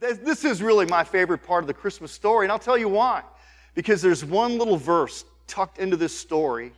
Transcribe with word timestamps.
This 0.00 0.44
is 0.46 0.62
really 0.62 0.86
my 0.86 1.04
favorite 1.04 1.42
part 1.42 1.62
of 1.62 1.68
the 1.68 1.74
Christmas 1.74 2.10
story, 2.10 2.46
and 2.46 2.52
I'll 2.52 2.58
tell 2.58 2.78
you 2.78 2.88
why. 2.88 3.22
Because 3.74 4.00
there's 4.00 4.24
one 4.24 4.56
little 4.56 4.78
verse 4.78 5.24
tucked 5.46 5.78
into 5.78 5.96
this 5.96 6.18
story 6.18 6.72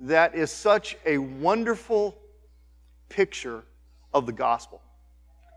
that 0.00 0.34
is 0.34 0.50
such 0.50 0.96
a 1.06 1.18
wonderful 1.18 2.18
picture 3.08 3.62
of 4.12 4.26
the 4.26 4.32
gospel. 4.32 4.82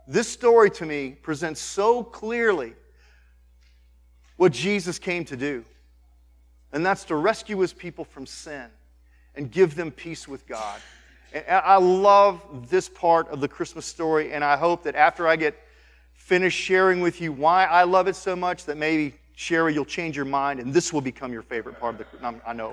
This 0.07 0.27
story 0.27 0.69
to 0.71 0.85
me 0.85 1.11
presents 1.11 1.59
so 1.59 2.03
clearly 2.03 2.73
what 4.37 4.51
Jesus 4.51 4.99
came 4.99 5.25
to 5.25 5.37
do, 5.37 5.65
and 6.73 6.85
that's 6.85 7.05
to 7.05 7.15
rescue 7.15 7.57
his 7.59 7.73
people 7.73 8.05
from 8.05 8.25
sin 8.25 8.65
and 9.35 9.49
give 9.49 9.75
them 9.75 9.89
peace 9.89 10.27
with 10.27 10.45
God. 10.45 10.79
And 11.33 11.45
I 11.49 11.77
love 11.77 12.69
this 12.69 12.87
part 12.87 13.27
of 13.29 13.41
the 13.41 13.47
Christmas 13.47 13.85
story, 13.85 14.33
and 14.33 14.43
I 14.43 14.57
hope 14.57 14.83
that 14.83 14.95
after 14.95 15.27
I 15.27 15.35
get 15.35 15.57
finished 16.23 16.57
sharing 16.57 17.01
with 17.01 17.19
you 17.19 17.33
why 17.33 17.65
I 17.65 17.83
love 17.83 18.07
it 18.07 18.15
so 18.15 18.33
much, 18.33 18.63
that 18.65 18.77
maybe, 18.77 19.13
Sherry, 19.35 19.73
you'll 19.73 19.83
change 19.83 20.15
your 20.15 20.25
mind, 20.25 20.61
and 20.61 20.73
this 20.73 20.93
will 20.93 21.01
become 21.01 21.33
your 21.33 21.41
favorite 21.41 21.77
part 21.81 21.99
of 21.99 22.07
the. 22.21 22.39
I 22.47 22.53
know. 22.53 22.71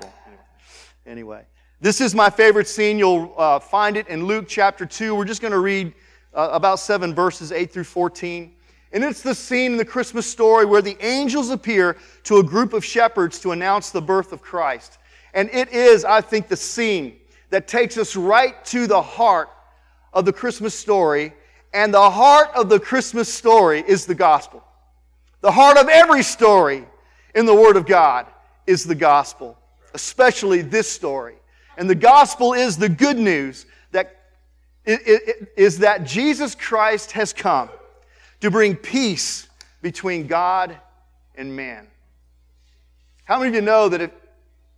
Anyway, 1.05 1.43
this 1.81 1.99
is 1.99 2.15
my 2.15 2.29
favorite 2.29 2.67
scene. 2.69 2.97
You'll 2.97 3.33
uh, 3.37 3.59
find 3.59 3.97
it 3.97 4.07
in 4.07 4.25
Luke 4.25 4.45
chapter 4.47 4.85
2. 4.85 5.13
We're 5.13 5.25
just 5.25 5.41
going 5.41 5.51
to 5.51 5.59
read 5.59 5.93
uh, 6.33 6.49
about 6.53 6.79
seven 6.79 7.13
verses, 7.13 7.51
8 7.51 7.73
through 7.73 7.83
14. 7.83 8.53
And 8.93 9.03
it's 9.03 9.21
the 9.21 9.35
scene 9.35 9.73
in 9.73 9.77
the 9.77 9.85
Christmas 9.85 10.25
story 10.25 10.63
where 10.63 10.81
the 10.81 10.95
angels 11.05 11.49
appear 11.49 11.97
to 12.23 12.37
a 12.37 12.43
group 12.43 12.71
of 12.71 12.85
shepherds 12.85 13.37
to 13.39 13.51
announce 13.51 13.89
the 13.89 14.01
birth 14.01 14.31
of 14.31 14.41
Christ. 14.41 14.97
And 15.33 15.49
it 15.49 15.73
is, 15.73 16.05
I 16.05 16.21
think, 16.21 16.47
the 16.47 16.55
scene 16.55 17.17
that 17.49 17.67
takes 17.67 17.97
us 17.97 18.15
right 18.15 18.63
to 18.65 18.87
the 18.87 19.01
heart 19.01 19.49
of 20.13 20.23
the 20.23 20.31
Christmas 20.31 20.73
story. 20.73 21.33
And 21.73 21.93
the 21.93 22.09
heart 22.09 22.49
of 22.55 22.69
the 22.69 22.79
Christmas 22.79 23.33
story 23.33 23.83
is 23.87 24.05
the 24.05 24.15
gospel. 24.15 24.63
The 25.41 25.51
heart 25.51 25.77
of 25.77 25.87
every 25.87 26.23
story 26.23 26.85
in 27.33 27.45
the 27.45 27.55
Word 27.55 27.77
of 27.77 27.85
God 27.85 28.27
is 28.67 28.83
the 28.83 28.95
gospel, 28.95 29.57
especially 29.93 30.61
this 30.61 30.91
story. 30.91 31.35
And 31.77 31.89
the 31.89 31.95
gospel 31.95 32.53
is 32.53 32.77
the 32.77 32.89
good 32.89 33.17
news 33.17 33.65
that 33.91 34.17
is 34.85 35.79
that 35.79 36.03
Jesus 36.05 36.55
Christ 36.55 37.11
has 37.11 37.33
come 37.33 37.69
to 38.39 38.49
bring 38.49 38.75
peace 38.75 39.47
between 39.81 40.27
God 40.27 40.77
and 41.35 41.55
man. 41.55 41.87
How 43.23 43.37
many 43.37 43.49
of 43.49 43.55
you 43.55 43.61
know 43.61 43.89
that 43.89 44.01
if, 44.01 44.11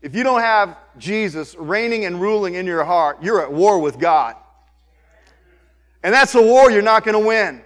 if 0.02 0.14
you 0.14 0.24
don't 0.24 0.42
have 0.42 0.78
Jesus 0.98 1.56
reigning 1.56 2.06
and 2.06 2.22
ruling 2.22 2.56
in 2.56 2.66
your 2.66 2.84
heart, 2.84 3.24
you're 3.24 3.42
at 3.42 3.52
war 3.52 3.80
with 3.80 3.98
God? 3.98 4.36
And 6.04 6.14
that's 6.14 6.36
a 6.36 6.42
war 6.42 6.70
you're 6.70 6.82
not 6.82 7.06
going 7.06 7.20
to 7.20 7.26
win. 7.26 7.62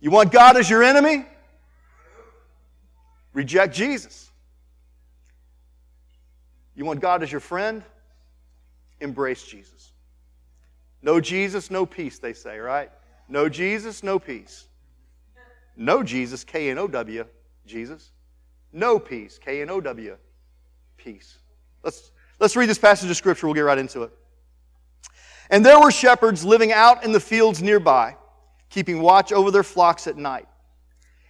You 0.00 0.10
want 0.10 0.30
God 0.30 0.58
as 0.58 0.68
your 0.68 0.82
enemy? 0.82 1.24
Reject 3.32 3.74
Jesus. 3.74 4.30
You 6.76 6.84
want 6.84 7.00
God 7.00 7.22
as 7.22 7.32
your 7.32 7.40
friend? 7.40 7.82
Embrace 9.00 9.44
Jesus. 9.44 9.92
No 11.00 11.20
Jesus, 11.20 11.70
no 11.70 11.86
peace, 11.86 12.18
they 12.18 12.32
say, 12.32 12.58
right? 12.58 12.90
No 13.28 13.48
Jesus, 13.48 14.02
no 14.02 14.18
peace. 14.18 14.66
No 15.76 16.02
Jesus, 16.02 16.44
K 16.44 16.70
N 16.70 16.78
O 16.78 16.86
W, 16.86 17.24
Jesus. 17.66 18.12
No 18.72 18.98
peace, 18.98 19.38
K 19.42 19.62
N 19.62 19.70
O 19.70 19.80
W, 19.80 20.16
peace. 20.96 21.38
Let's, 21.82 22.12
let's 22.38 22.56
read 22.56 22.68
this 22.68 22.78
passage 22.78 23.10
of 23.10 23.16
Scripture. 23.16 23.46
We'll 23.46 23.54
get 23.54 23.62
right 23.62 23.78
into 23.78 24.02
it. 24.02 24.12
And 25.50 25.64
there 25.64 25.80
were 25.80 25.90
shepherds 25.90 26.44
living 26.44 26.72
out 26.72 27.04
in 27.04 27.12
the 27.12 27.20
fields 27.20 27.62
nearby, 27.62 28.16
keeping 28.70 29.00
watch 29.00 29.32
over 29.32 29.50
their 29.50 29.62
flocks 29.62 30.06
at 30.06 30.16
night. 30.16 30.46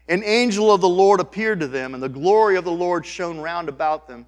An 0.09 0.23
angel 0.23 0.73
of 0.73 0.81
the 0.81 0.89
Lord 0.89 1.21
appeared 1.21 1.61
to 1.61 1.67
them, 1.67 1.95
and 1.95 2.03
the 2.03 2.09
glory 2.09 2.57
of 2.57 2.65
the 2.65 2.73
Lord 2.73 3.07
shone 3.07 3.39
round 3.39 3.69
about 3.69 4.07
them. 4.07 4.27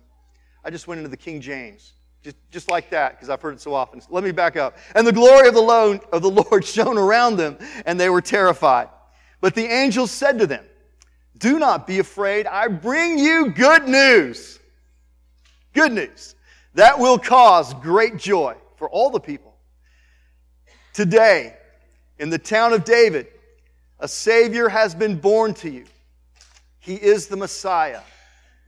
I 0.65 0.71
just 0.71 0.89
went 0.89 0.99
into 0.99 1.11
the 1.11 1.17
King 1.17 1.41
James. 1.41 1.93
Just, 2.23 2.37
just 2.51 2.69
like 2.69 2.91
that, 2.91 3.13
because 3.13 3.29
I've 3.29 3.41
heard 3.41 3.55
it 3.55 3.61
so 3.61 3.73
often. 3.73 4.01
Let 4.11 4.25
me 4.25 4.33
back 4.33 4.57
up. 4.57 4.77
And 4.97 5.07
the 5.07 5.13
glory 5.13 5.47
of 5.47 5.55
the, 5.55 5.61
Lord, 5.61 6.01
of 6.13 6.23
the 6.23 6.31
Lord 6.51 6.65
shone 6.65 6.99
around 6.99 7.37
them, 7.37 7.59
and 7.85 8.01
they 8.01 8.09
were 8.09 8.23
terrified. 8.23 8.89
But 9.41 9.55
the 9.55 9.67
angel 9.67 10.07
said 10.07 10.39
to 10.41 10.47
them, 10.47 10.65
Do 11.39 11.59
not 11.59 11.87
be 11.87 12.01
afraid. 12.01 12.47
I 12.47 12.67
bring 12.69 13.19
you 13.19 13.51
good 13.51 13.87
news. 13.87 14.59
Good 15.73 15.93
news. 15.93 16.35
That 16.75 16.99
will 16.99 17.19
cause 17.19 17.75
great 17.75 18.17
joy 18.17 18.57
for 18.77 18.89
all 18.91 19.11
the 19.11 19.21
people. 19.21 19.46
Today, 20.97 21.55
in 22.19 22.31
the 22.31 22.39
town 22.39 22.73
of 22.73 22.83
David, 22.83 23.27
a 24.01 24.09
Savior 24.09 24.71
has 24.71 24.95
been 24.95 25.19
born 25.19 25.53
to 25.57 25.69
you. 25.69 25.85
He 26.79 26.95
is 26.95 27.27
the 27.27 27.37
Messiah, 27.37 28.01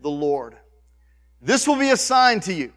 the 0.03 0.11
Lord. 0.11 0.55
This 1.41 1.66
will 1.66 1.78
be 1.78 1.89
a 1.89 1.97
sign 1.97 2.41
to 2.41 2.53
you 2.53 2.71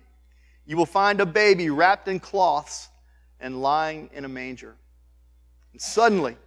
you 0.65 0.77
will 0.77 0.85
find 0.85 1.19
a 1.19 1.25
baby 1.25 1.69
wrapped 1.69 2.07
in 2.07 2.17
cloths 2.17 2.87
and 3.41 3.61
lying 3.61 4.09
in 4.13 4.23
a 4.23 4.29
manger. 4.29 4.77
And 5.73 5.81
suddenly, 5.81 6.37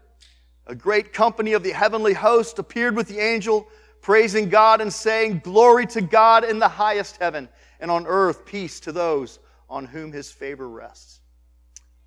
a 0.67 0.75
great 0.75 1.13
company 1.13 1.53
of 1.53 1.63
the 1.63 1.73
heavenly 1.73 2.15
host 2.15 2.59
appeared 2.59 2.97
with 2.97 3.07
the 3.07 3.19
angel, 3.19 3.69
praising 4.01 4.49
God 4.49 4.81
and 4.81 4.91
saying, 4.91 5.43
Glory 5.45 5.85
to 5.89 6.01
God 6.01 6.43
in 6.43 6.59
the 6.59 6.69
highest 6.69 7.19
heaven, 7.19 7.51
and 7.81 7.91
on 7.91 8.07
earth 8.07 8.47
peace 8.47 8.81
to 8.81 8.93
those 8.93 9.41
on 9.69 9.85
whom 9.85 10.11
his 10.11 10.31
favor 10.31 10.71
rests. 10.71 11.21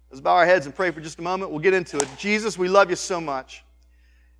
Let's 0.09 0.21
bow 0.21 0.35
our 0.35 0.45
heads 0.45 0.65
and 0.65 0.73
pray 0.73 0.91
for 0.91 1.01
just 1.01 1.19
a 1.19 1.21
moment. 1.21 1.51
We'll 1.51 1.59
get 1.59 1.73
into 1.73 1.97
it. 1.99 2.07
Jesus, 2.17 2.57
we 2.57 2.69
love 2.69 2.89
you 2.89 2.95
so 2.95 3.19
much. 3.19 3.63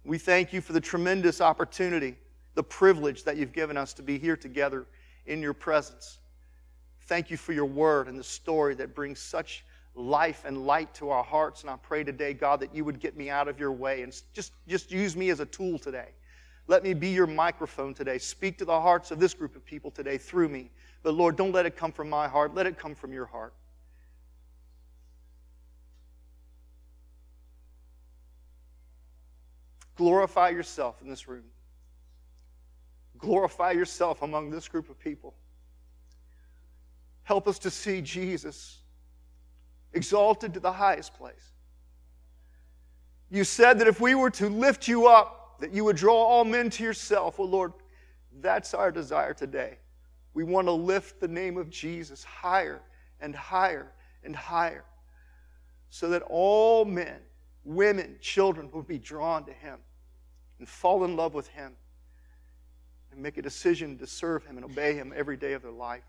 We 0.05 0.17
thank 0.17 0.53
you 0.53 0.61
for 0.61 0.71
the 0.71 0.79
tremendous 0.79 1.41
opportunity, 1.41 2.15
the 2.55 2.63
privilege 2.63 3.25
that 3.25 3.35
you've 3.35 3.51
given 3.51 3.75
us 3.75 3.93
to 3.95 4.01
be 4.01 4.17
here 4.17 4.37
together 4.37 4.85
in 5.25 5.41
your 5.41 5.53
presence. 5.53 6.19
Thank 7.07 7.29
you 7.29 7.35
for 7.35 7.51
your 7.51 7.65
word 7.65 8.07
and 8.07 8.17
the 8.17 8.23
story 8.23 8.75
that 8.75 8.95
brings 8.95 9.19
such 9.19 9.65
life 9.93 10.43
and 10.45 10.65
light 10.65 10.93
to 10.95 11.09
our 11.09 11.23
hearts. 11.23 11.61
And 11.61 11.69
I 11.69 11.75
pray 11.75 12.05
today, 12.05 12.33
God, 12.33 12.61
that 12.61 12.73
you 12.73 12.85
would 12.85 12.99
get 13.01 13.17
me 13.17 13.29
out 13.29 13.49
of 13.49 13.59
your 13.59 13.73
way 13.73 14.03
and 14.03 14.13
just, 14.33 14.53
just 14.67 14.91
use 14.91 15.17
me 15.17 15.29
as 15.29 15.41
a 15.41 15.45
tool 15.45 15.77
today. 15.77 16.09
Let 16.67 16.83
me 16.83 16.93
be 16.93 17.09
your 17.09 17.27
microphone 17.27 17.93
today. 17.93 18.17
Speak 18.17 18.57
to 18.59 18.65
the 18.65 18.79
hearts 18.79 19.11
of 19.11 19.19
this 19.19 19.33
group 19.33 19.55
of 19.55 19.65
people 19.65 19.91
today 19.91 20.17
through 20.17 20.49
me. 20.49 20.69
But 21.03 21.13
Lord, 21.13 21.35
don't 21.35 21.51
let 21.51 21.65
it 21.65 21.75
come 21.75 21.91
from 21.91 22.09
my 22.09 22.27
heart. 22.27 22.53
Let 22.55 22.65
it 22.67 22.77
come 22.77 22.95
from 22.95 23.11
your 23.11 23.25
heart. 23.25 23.53
Glorify 29.97 30.49
yourself 30.49 31.01
in 31.01 31.09
this 31.09 31.27
room. 31.27 31.43
Glorify 33.17 33.71
yourself 33.71 34.21
among 34.21 34.51
this 34.51 34.67
group 34.67 34.89
of 34.89 34.99
people. 34.99 35.33
Help 37.23 37.47
us 37.47 37.59
to 37.59 37.69
see 37.69 38.01
Jesus 38.01 38.77
exalted 39.93 40.53
to 40.53 40.59
the 40.59 40.71
highest 40.71 41.13
place. 41.15 41.51
You 43.29 43.43
said 43.43 43.79
that 43.79 43.87
if 43.87 43.99
we 43.99 44.15
were 44.15 44.29
to 44.31 44.47
lift 44.47 44.87
you 44.87 45.07
up, 45.07 45.59
that 45.59 45.73
you 45.73 45.83
would 45.83 45.95
draw 45.95 46.15
all 46.15 46.45
men 46.45 46.69
to 46.69 46.83
yourself. 46.83 47.39
Well, 47.39 47.49
Lord, 47.49 47.73
that's 48.39 48.73
our 48.73 48.91
desire 48.91 49.33
today. 49.33 49.79
We 50.33 50.43
want 50.43 50.67
to 50.67 50.71
lift 50.71 51.19
the 51.19 51.27
name 51.27 51.57
of 51.57 51.69
Jesus 51.69 52.23
higher 52.23 52.81
and 53.19 53.35
higher 53.35 53.91
and 54.23 54.35
higher 54.35 54.85
so 55.89 56.09
that 56.09 56.21
all 56.29 56.85
men, 56.85 57.17
women, 57.67 58.15
children 58.21 58.69
will 58.71 58.81
be 58.81 58.97
drawn 58.97 59.43
to 59.45 59.53
Him 59.53 59.77
and 60.59 60.67
fall 60.67 61.03
in 61.03 61.15
love 61.15 61.33
with 61.33 61.47
Him 61.49 61.73
and 63.11 63.21
make 63.21 63.37
a 63.37 63.41
decision 63.41 63.97
to 63.97 64.07
serve 64.07 64.45
Him 64.45 64.55
and 64.55 64.65
obey 64.65 64.95
Him 64.95 65.13
every 65.15 65.37
day 65.37 65.53
of 65.53 65.61
their 65.61 65.71
life. 65.71 66.05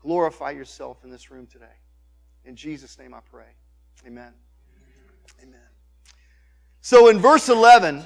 Glorify 0.00 0.50
yourself 0.50 0.98
in 1.04 1.10
this 1.10 1.30
room 1.30 1.46
today. 1.46 1.64
In 2.44 2.56
Jesus' 2.56 2.98
name 2.98 3.14
I 3.14 3.20
pray. 3.30 3.46
Amen. 4.06 4.32
Amen. 5.42 5.60
So 6.80 7.08
in 7.08 7.18
verse 7.18 7.48
11, 7.48 8.02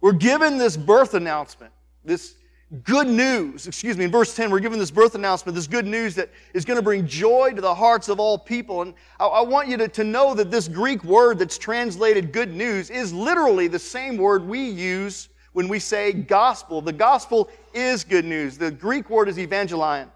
we're 0.00 0.12
given 0.12 0.58
this 0.58 0.76
birth 0.76 1.14
announcement, 1.14 1.72
this 2.04 2.34
good 2.82 3.06
news. 3.06 3.66
Excuse 3.66 3.96
me, 3.96 4.04
in 4.04 4.10
verse 4.10 4.34
10, 4.34 4.50
we're 4.50 4.60
given 4.60 4.78
this 4.78 4.90
birth 4.90 5.14
announcement, 5.14 5.54
this 5.54 5.66
good 5.66 5.86
news 5.86 6.14
that 6.14 6.30
is 6.54 6.64
going 6.64 6.76
to 6.76 6.82
bring 6.82 7.06
joy 7.06 7.52
to 7.54 7.60
the 7.60 7.74
hearts 7.74 8.08
of 8.08 8.18
all 8.18 8.38
people. 8.38 8.82
And 8.82 8.94
I, 9.20 9.26
I 9.26 9.40
want 9.42 9.68
you 9.68 9.76
to, 9.76 9.88
to 9.88 10.04
know 10.04 10.34
that 10.34 10.50
this 10.50 10.68
Greek 10.68 11.04
word 11.04 11.38
that's 11.38 11.58
translated 11.58 12.32
good 12.32 12.52
news 12.52 12.90
is 12.90 13.12
literally 13.12 13.68
the 13.68 13.78
same 13.78 14.16
word 14.16 14.46
we 14.46 14.68
use 14.68 15.28
when 15.52 15.68
we 15.68 15.78
say 15.78 16.12
gospel. 16.12 16.80
The 16.80 16.92
gospel 16.92 17.48
is 17.72 18.04
good 18.04 18.24
news. 18.24 18.58
The 18.58 18.70
Greek 18.70 19.08
word 19.08 19.28
is 19.28 19.36
evangelion. 19.36 20.08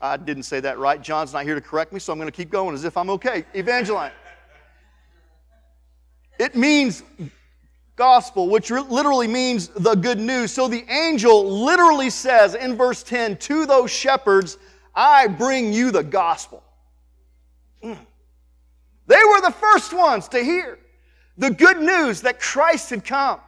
I 0.00 0.16
didn't 0.16 0.44
say 0.44 0.60
that 0.60 0.78
right. 0.78 1.00
John's 1.00 1.32
not 1.32 1.44
here 1.44 1.54
to 1.54 1.60
correct 1.60 1.92
me, 1.92 2.00
so 2.00 2.12
I'm 2.12 2.18
going 2.18 2.30
to 2.30 2.36
keep 2.36 2.50
going 2.50 2.74
as 2.74 2.84
if 2.84 2.96
I'm 2.96 3.10
okay. 3.10 3.44
Evangelion. 3.54 4.12
It 6.38 6.54
means 6.56 7.02
gospel, 8.00 8.48
which 8.48 8.70
literally 8.70 9.28
means 9.28 9.68
the 9.68 9.94
good 9.94 10.18
news. 10.18 10.50
So 10.52 10.68
the 10.68 10.86
angel 10.90 11.44
literally 11.44 12.08
says 12.08 12.54
in 12.54 12.74
verse 12.74 13.02
10 13.02 13.36
to 13.36 13.66
those 13.66 13.90
shepherds, 13.90 14.56
I 14.94 15.26
bring 15.26 15.70
you 15.70 15.90
the 15.90 16.02
gospel. 16.02 16.62
Mm. 17.84 17.98
They 19.06 19.20
were 19.28 19.42
the 19.42 19.52
first 19.52 19.92
ones 19.92 20.28
to 20.28 20.42
hear. 20.42 20.78
The 21.36 21.50
good 21.50 21.82
news 21.82 22.22
that 22.22 22.40
Christ 22.40 22.88
had 22.88 23.04
come. 23.04 23.38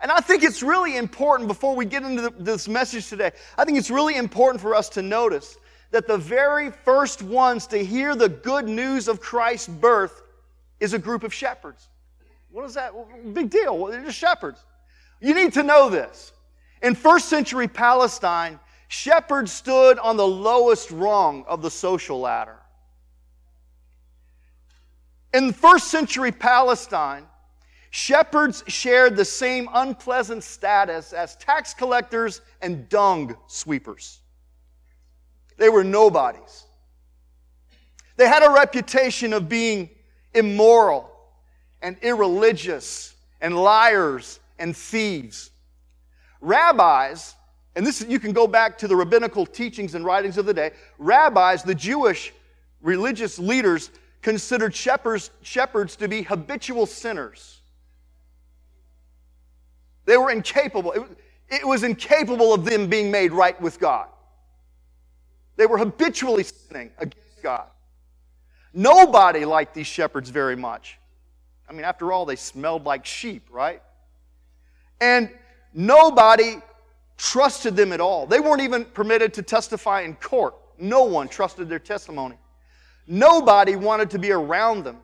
And 0.00 0.10
I 0.10 0.18
think 0.18 0.42
it's 0.42 0.60
really 0.60 0.96
important 0.96 1.46
before 1.46 1.76
we 1.76 1.84
get 1.84 2.02
into 2.02 2.22
the, 2.22 2.30
this 2.30 2.66
message 2.66 3.08
today, 3.08 3.30
I 3.56 3.64
think 3.64 3.78
it's 3.78 3.92
really 3.92 4.16
important 4.16 4.60
for 4.60 4.74
us 4.74 4.88
to 4.90 5.02
notice 5.02 5.56
that 5.92 6.08
the 6.08 6.18
very 6.18 6.72
first 6.72 7.22
ones 7.22 7.68
to 7.68 7.78
hear 7.78 8.16
the 8.16 8.28
good 8.28 8.66
news 8.68 9.06
of 9.06 9.20
Christ's 9.20 9.68
birth 9.68 10.22
is 10.80 10.94
a 10.94 10.98
group 10.98 11.22
of 11.22 11.32
shepherds. 11.32 11.88
What 12.54 12.64
is 12.66 12.74
that? 12.74 12.94
Big 13.34 13.50
deal. 13.50 13.86
They're 13.86 14.04
just 14.04 14.16
shepherds. 14.16 14.64
You 15.20 15.34
need 15.34 15.54
to 15.54 15.64
know 15.64 15.90
this. 15.90 16.30
In 16.82 16.94
first 16.94 17.28
century 17.28 17.66
Palestine, 17.66 18.60
shepherds 18.86 19.52
stood 19.52 19.98
on 19.98 20.16
the 20.16 20.26
lowest 20.26 20.92
rung 20.92 21.44
of 21.48 21.62
the 21.62 21.70
social 21.70 22.20
ladder. 22.20 22.58
In 25.32 25.52
first 25.52 25.88
century 25.88 26.30
Palestine, 26.30 27.24
shepherds 27.90 28.62
shared 28.68 29.16
the 29.16 29.24
same 29.24 29.68
unpleasant 29.74 30.44
status 30.44 31.12
as 31.12 31.34
tax 31.34 31.74
collectors 31.74 32.40
and 32.62 32.88
dung 32.88 33.36
sweepers. 33.48 34.20
They 35.56 35.70
were 35.70 35.82
nobodies. 35.82 36.66
They 38.16 38.28
had 38.28 38.44
a 38.44 38.52
reputation 38.52 39.32
of 39.32 39.48
being 39.48 39.90
immoral 40.34 41.10
and 41.84 41.98
irreligious 42.02 43.14
and 43.40 43.54
liars 43.54 44.40
and 44.58 44.74
thieves. 44.74 45.50
Rabbis, 46.40 47.34
and 47.76 47.86
this 47.86 48.04
you 48.08 48.18
can 48.18 48.32
go 48.32 48.46
back 48.46 48.78
to 48.78 48.88
the 48.88 48.96
rabbinical 48.96 49.44
teachings 49.44 49.94
and 49.94 50.04
writings 50.04 50.38
of 50.38 50.46
the 50.46 50.54
day, 50.54 50.72
rabbis, 50.98 51.62
the 51.62 51.74
Jewish 51.74 52.32
religious 52.80 53.38
leaders, 53.38 53.90
considered 54.22 54.74
shepherds, 54.74 55.30
shepherds 55.42 55.96
to 55.96 56.08
be 56.08 56.22
habitual 56.22 56.86
sinners. 56.86 57.60
They 60.06 60.16
were 60.16 60.30
incapable. 60.30 60.92
It, 60.92 61.02
it 61.48 61.66
was 61.66 61.82
incapable 61.82 62.54
of 62.54 62.64
them 62.64 62.88
being 62.88 63.10
made 63.10 63.32
right 63.32 63.60
with 63.60 63.78
God. 63.78 64.08
They 65.56 65.66
were 65.66 65.78
habitually 65.78 66.44
sinning 66.44 66.90
against 66.98 67.42
God. 67.42 67.66
Nobody 68.72 69.44
liked 69.44 69.74
these 69.74 69.86
shepherds 69.86 70.30
very 70.30 70.56
much. 70.56 70.98
I 71.68 71.72
mean, 71.72 71.84
after 71.84 72.12
all, 72.12 72.24
they 72.26 72.36
smelled 72.36 72.84
like 72.84 73.06
sheep, 73.06 73.48
right? 73.50 73.82
And 75.00 75.30
nobody 75.72 76.56
trusted 77.16 77.76
them 77.76 77.92
at 77.92 78.00
all. 78.00 78.26
They 78.26 78.40
weren't 78.40 78.62
even 78.62 78.84
permitted 78.84 79.34
to 79.34 79.42
testify 79.42 80.02
in 80.02 80.14
court. 80.16 80.54
No 80.78 81.04
one 81.04 81.28
trusted 81.28 81.68
their 81.68 81.78
testimony. 81.78 82.36
Nobody 83.06 83.76
wanted 83.76 84.10
to 84.10 84.18
be 84.18 84.32
around 84.32 84.84
them. 84.84 84.98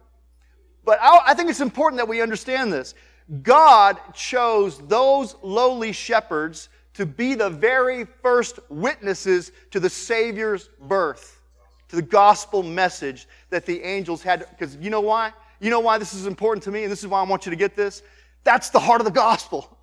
But 0.85 0.99
I 1.03 1.35
think 1.35 1.51
it's 1.51 1.61
important 1.61 1.99
that 1.99 2.09
we 2.09 2.21
understand 2.21 2.73
this. 2.73 2.95
God 3.43 3.99
chose 4.15 4.79
those 4.89 5.37
lowly 5.43 5.93
shepherds 5.93 6.69
to 6.95 7.07
be 7.07 7.35
the 7.35 7.51
very 7.51 8.05
first 8.05 8.59
witnesses 8.69 9.53
to 9.71 9.79
the 9.79 9.91
Savior's 9.91 10.69
birth, 10.83 11.41
to 11.89 11.97
the 11.97 12.03
gospel 12.03 12.63
message 12.63 13.29
that 13.51 13.67
the 13.67 13.83
angels 13.83 14.23
had. 14.23 14.47
Because 14.51 14.77
you 14.77 14.91
know 14.91 15.01
why? 15.01 15.33
You 15.61 15.71
know 15.71 15.81
why 15.81 15.99
this 15.99 16.15
is 16.15 16.27
important 16.27 16.65
to 16.65 16.71
me, 16.71 16.85
and 16.85 16.93
this 16.93 17.01
is 17.01 17.07
why 17.07 17.21
I 17.21 17.23
want 17.23 17.47
you 17.47 17.51
to 17.51 17.57
get 17.57 17.77
this? 17.77 18.03
That's 18.45 18.71
the 18.71 18.81
heart 18.81 19.01
of 19.01 19.05
the 19.05 19.13
gospel. 19.13 19.77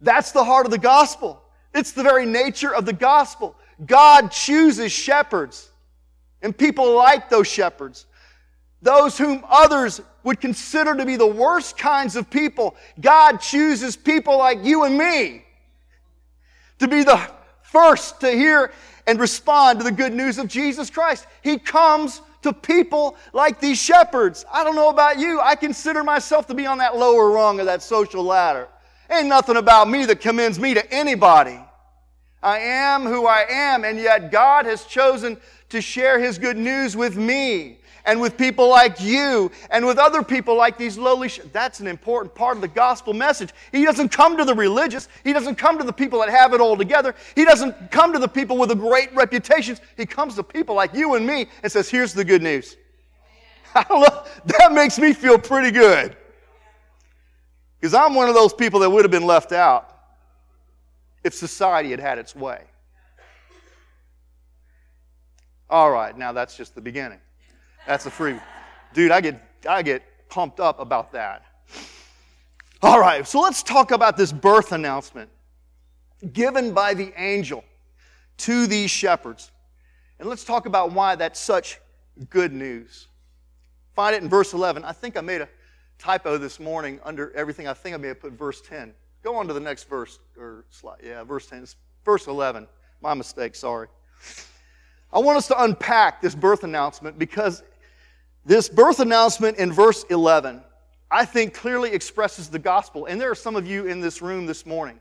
That's 0.00 0.32
the 0.32 0.42
heart 0.42 0.66
of 0.66 0.72
the 0.72 0.78
gospel. 0.78 1.42
It's 1.74 1.92
the 1.92 2.02
very 2.02 2.26
nature 2.26 2.74
of 2.74 2.86
the 2.86 2.92
gospel. 2.92 3.54
God 3.84 4.30
chooses 4.30 4.90
shepherds, 4.90 5.70
and 6.40 6.56
people 6.56 6.96
like 6.96 7.28
those 7.28 7.46
shepherds 7.46 8.06
those 8.82 9.16
whom 9.16 9.44
others 9.48 10.00
would 10.24 10.40
consider 10.40 10.96
to 10.96 11.06
be 11.06 11.16
the 11.16 11.26
worst 11.26 11.78
kinds 11.78 12.16
of 12.16 12.28
people, 12.28 12.74
God 13.00 13.38
chooses 13.38 13.96
people 13.96 14.36
like 14.36 14.58
you 14.62 14.84
and 14.84 14.98
me 14.98 15.44
to 16.80 16.88
be 16.88 17.04
the 17.04 17.20
first 17.62 18.20
to 18.20 18.30
hear 18.30 18.72
and 19.06 19.18
respond 19.20 19.78
to 19.78 19.84
the 19.84 19.92
good 19.92 20.12
news 20.12 20.38
of 20.38 20.48
Jesus 20.48 20.90
Christ. 20.90 21.26
He 21.42 21.58
comes 21.58 22.20
to 22.42 22.52
people 22.52 23.16
like 23.32 23.60
these 23.60 23.80
shepherds. 23.80 24.44
I 24.52 24.64
don't 24.64 24.76
know 24.76 24.90
about 24.90 25.18
you. 25.18 25.40
I 25.40 25.54
consider 25.56 26.04
myself 26.04 26.46
to 26.48 26.54
be 26.54 26.66
on 26.66 26.78
that 26.78 26.96
lower 26.96 27.30
rung 27.30 27.60
of 27.60 27.66
that 27.66 27.82
social 27.82 28.22
ladder. 28.22 28.68
Ain't 29.10 29.28
nothing 29.28 29.56
about 29.56 29.88
me 29.88 30.04
that 30.06 30.20
commends 30.20 30.58
me 30.58 30.74
to 30.74 30.92
anybody. 30.92 31.58
I 32.42 32.58
am 32.58 33.02
who 33.02 33.26
I 33.26 33.46
am, 33.48 33.84
and 33.84 33.98
yet 33.98 34.32
God 34.32 34.66
has 34.66 34.84
chosen 34.84 35.38
to 35.68 35.80
share 35.80 36.18
His 36.18 36.38
good 36.38 36.56
news 36.56 36.96
with 36.96 37.16
me 37.16 37.78
and 38.04 38.20
with 38.20 38.36
people 38.36 38.68
like 38.68 39.00
you 39.00 39.50
and 39.70 39.86
with 39.86 39.96
other 39.96 40.22
people 40.24 40.56
like 40.56 40.76
these 40.76 40.98
lowly. 40.98 41.28
Sh- 41.28 41.40
That's 41.52 41.78
an 41.80 41.86
important 41.86 42.34
part 42.34 42.56
of 42.56 42.60
the 42.60 42.68
gospel 42.68 43.12
message. 43.12 43.50
He 43.70 43.84
doesn't 43.84 44.08
come 44.08 44.36
to 44.36 44.44
the 44.44 44.54
religious. 44.54 45.08
He 45.22 45.32
doesn't 45.32 45.54
come 45.54 45.78
to 45.78 45.84
the 45.84 45.92
people 45.92 46.18
that 46.20 46.30
have 46.30 46.52
it 46.52 46.60
all 46.60 46.76
together. 46.76 47.14
He 47.36 47.44
doesn't 47.44 47.90
come 47.92 48.12
to 48.12 48.18
the 48.18 48.28
people 48.28 48.58
with 48.58 48.70
the 48.70 48.74
great 48.74 49.14
reputations. 49.14 49.80
He 49.96 50.04
comes 50.04 50.34
to 50.34 50.42
people 50.42 50.74
like 50.74 50.94
you 50.94 51.14
and 51.14 51.24
me 51.26 51.46
and 51.62 51.70
says, 51.70 51.88
Here's 51.88 52.12
the 52.12 52.24
good 52.24 52.42
news. 52.42 52.76
that 53.74 54.70
makes 54.72 54.98
me 54.98 55.12
feel 55.12 55.38
pretty 55.38 55.70
good. 55.70 56.16
Because 57.80 57.94
I'm 57.94 58.14
one 58.14 58.28
of 58.28 58.34
those 58.34 58.52
people 58.52 58.80
that 58.80 58.90
would 58.90 59.04
have 59.04 59.10
been 59.10 59.26
left 59.26 59.52
out 59.52 59.91
if 61.24 61.34
society 61.34 61.90
had 61.90 62.00
had 62.00 62.18
its 62.18 62.34
way. 62.34 62.62
All 65.70 65.90
right, 65.90 66.16
now 66.16 66.32
that's 66.32 66.56
just 66.56 66.74
the 66.74 66.80
beginning. 66.80 67.20
That's 67.86 68.04
a 68.06 68.10
free. 68.10 68.38
Dude, 68.92 69.10
I 69.10 69.20
get, 69.20 69.42
I 69.68 69.82
get 69.82 70.02
pumped 70.28 70.60
up 70.60 70.80
about 70.80 71.12
that. 71.12 71.44
All 72.82 73.00
right, 73.00 73.26
so 73.26 73.40
let's 73.40 73.62
talk 73.62 73.90
about 73.90 74.16
this 74.16 74.32
birth 74.32 74.72
announcement 74.72 75.30
given 76.32 76.72
by 76.72 76.94
the 76.94 77.12
angel 77.16 77.64
to 78.38 78.66
these 78.66 78.90
shepherds. 78.90 79.50
And 80.18 80.28
let's 80.28 80.44
talk 80.44 80.66
about 80.66 80.92
why 80.92 81.14
that's 81.14 81.40
such 81.40 81.80
good 82.28 82.52
news. 82.52 83.08
Find 83.94 84.14
it 84.14 84.22
in 84.22 84.28
verse 84.28 84.52
11. 84.52 84.84
I 84.84 84.92
think 84.92 85.16
I 85.16 85.20
made 85.20 85.40
a 85.40 85.48
typo 85.98 86.38
this 86.38 86.60
morning 86.60 87.00
under 87.04 87.32
everything. 87.34 87.66
I 87.66 87.74
think 87.74 87.94
I 87.94 87.98
may 87.98 88.08
have 88.08 88.20
put 88.20 88.32
verse 88.32 88.60
10. 88.60 88.94
Go 89.22 89.36
on 89.36 89.46
to 89.48 89.54
the 89.54 89.60
next 89.60 89.88
verse 89.88 90.18
or 90.38 90.64
slide. 90.70 90.98
Yeah, 91.04 91.22
verse 91.24 91.46
10. 91.46 91.66
Verse 92.04 92.26
11. 92.26 92.66
My 93.00 93.14
mistake, 93.14 93.54
sorry. 93.54 93.88
I 95.12 95.18
want 95.18 95.38
us 95.38 95.48
to 95.48 95.62
unpack 95.62 96.22
this 96.22 96.34
birth 96.34 96.64
announcement 96.64 97.18
because 97.18 97.62
this 98.44 98.68
birth 98.68 98.98
announcement 98.98 99.58
in 99.58 99.72
verse 99.72 100.04
11, 100.10 100.62
I 101.10 101.24
think 101.24 101.54
clearly 101.54 101.92
expresses 101.92 102.48
the 102.48 102.58
gospel. 102.58 103.06
And 103.06 103.20
there 103.20 103.30
are 103.30 103.36
some 103.36 103.54
of 103.54 103.66
you 103.66 103.86
in 103.86 104.00
this 104.00 104.22
room 104.22 104.46
this 104.46 104.66
morning 104.66 104.98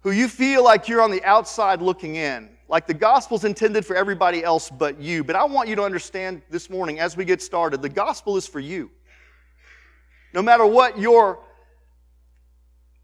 who 0.00 0.10
you 0.10 0.28
feel 0.28 0.62
like 0.62 0.86
you're 0.86 1.00
on 1.00 1.10
the 1.10 1.24
outside 1.24 1.80
looking 1.80 2.16
in, 2.16 2.50
like 2.68 2.86
the 2.86 2.92
gospel's 2.92 3.44
intended 3.44 3.86
for 3.86 3.96
everybody 3.96 4.44
else 4.44 4.68
but 4.68 5.00
you. 5.00 5.24
But 5.24 5.34
I 5.34 5.44
want 5.44 5.66
you 5.68 5.76
to 5.76 5.82
understand 5.82 6.42
this 6.50 6.68
morning 6.68 7.00
as 7.00 7.16
we 7.16 7.24
get 7.24 7.40
started, 7.40 7.80
the 7.80 7.88
gospel 7.88 8.36
is 8.36 8.46
for 8.46 8.60
you. 8.60 8.90
No 10.34 10.42
matter 10.42 10.66
what 10.66 10.98
your 10.98 11.38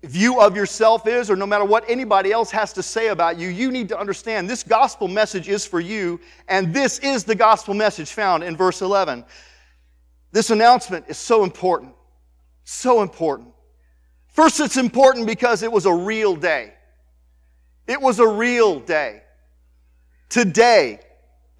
view 0.02 0.40
of 0.40 0.57
yourself 0.57 1.07
is, 1.07 1.30
or 1.30 1.37
no 1.37 1.47
matter 1.47 1.64
what 1.64 1.85
anybody 1.88 2.33
else 2.33 2.50
has 2.50 2.73
to 2.73 2.83
say 2.83 3.09
about 3.09 3.38
you, 3.38 3.49
you 3.49 3.71
need 3.71 3.88
to 3.90 3.99
understand 3.99 4.49
this 4.49 4.62
gospel 4.62 5.09
message 5.09 5.49
is 5.49 5.66
for 5.66 5.80
you, 5.80 6.19
and 6.49 6.73
this 6.73 6.99
is 7.00 7.25
the 7.25 7.35
gospel 7.35 7.75
message 7.75 8.12
found 8.12 8.42
in 8.42 8.57
verse 8.57 8.80
11. 8.80 9.25
This 10.33 10.50
announcement 10.50 11.07
is 11.09 11.19
so 11.19 11.45
important. 11.45 11.95
So 12.64 13.02
important. 13.02 13.49
First, 14.28 14.61
it's 14.61 14.76
important 14.76 15.26
because 15.26 15.62
it 15.62 15.71
was 15.71 15.87
a 15.87 15.92
real 15.92 16.37
day. 16.37 16.73
It 17.87 18.00
was 18.00 18.21
a 18.21 18.26
real 18.26 18.80
day. 18.80 19.23
Today, 20.28 21.00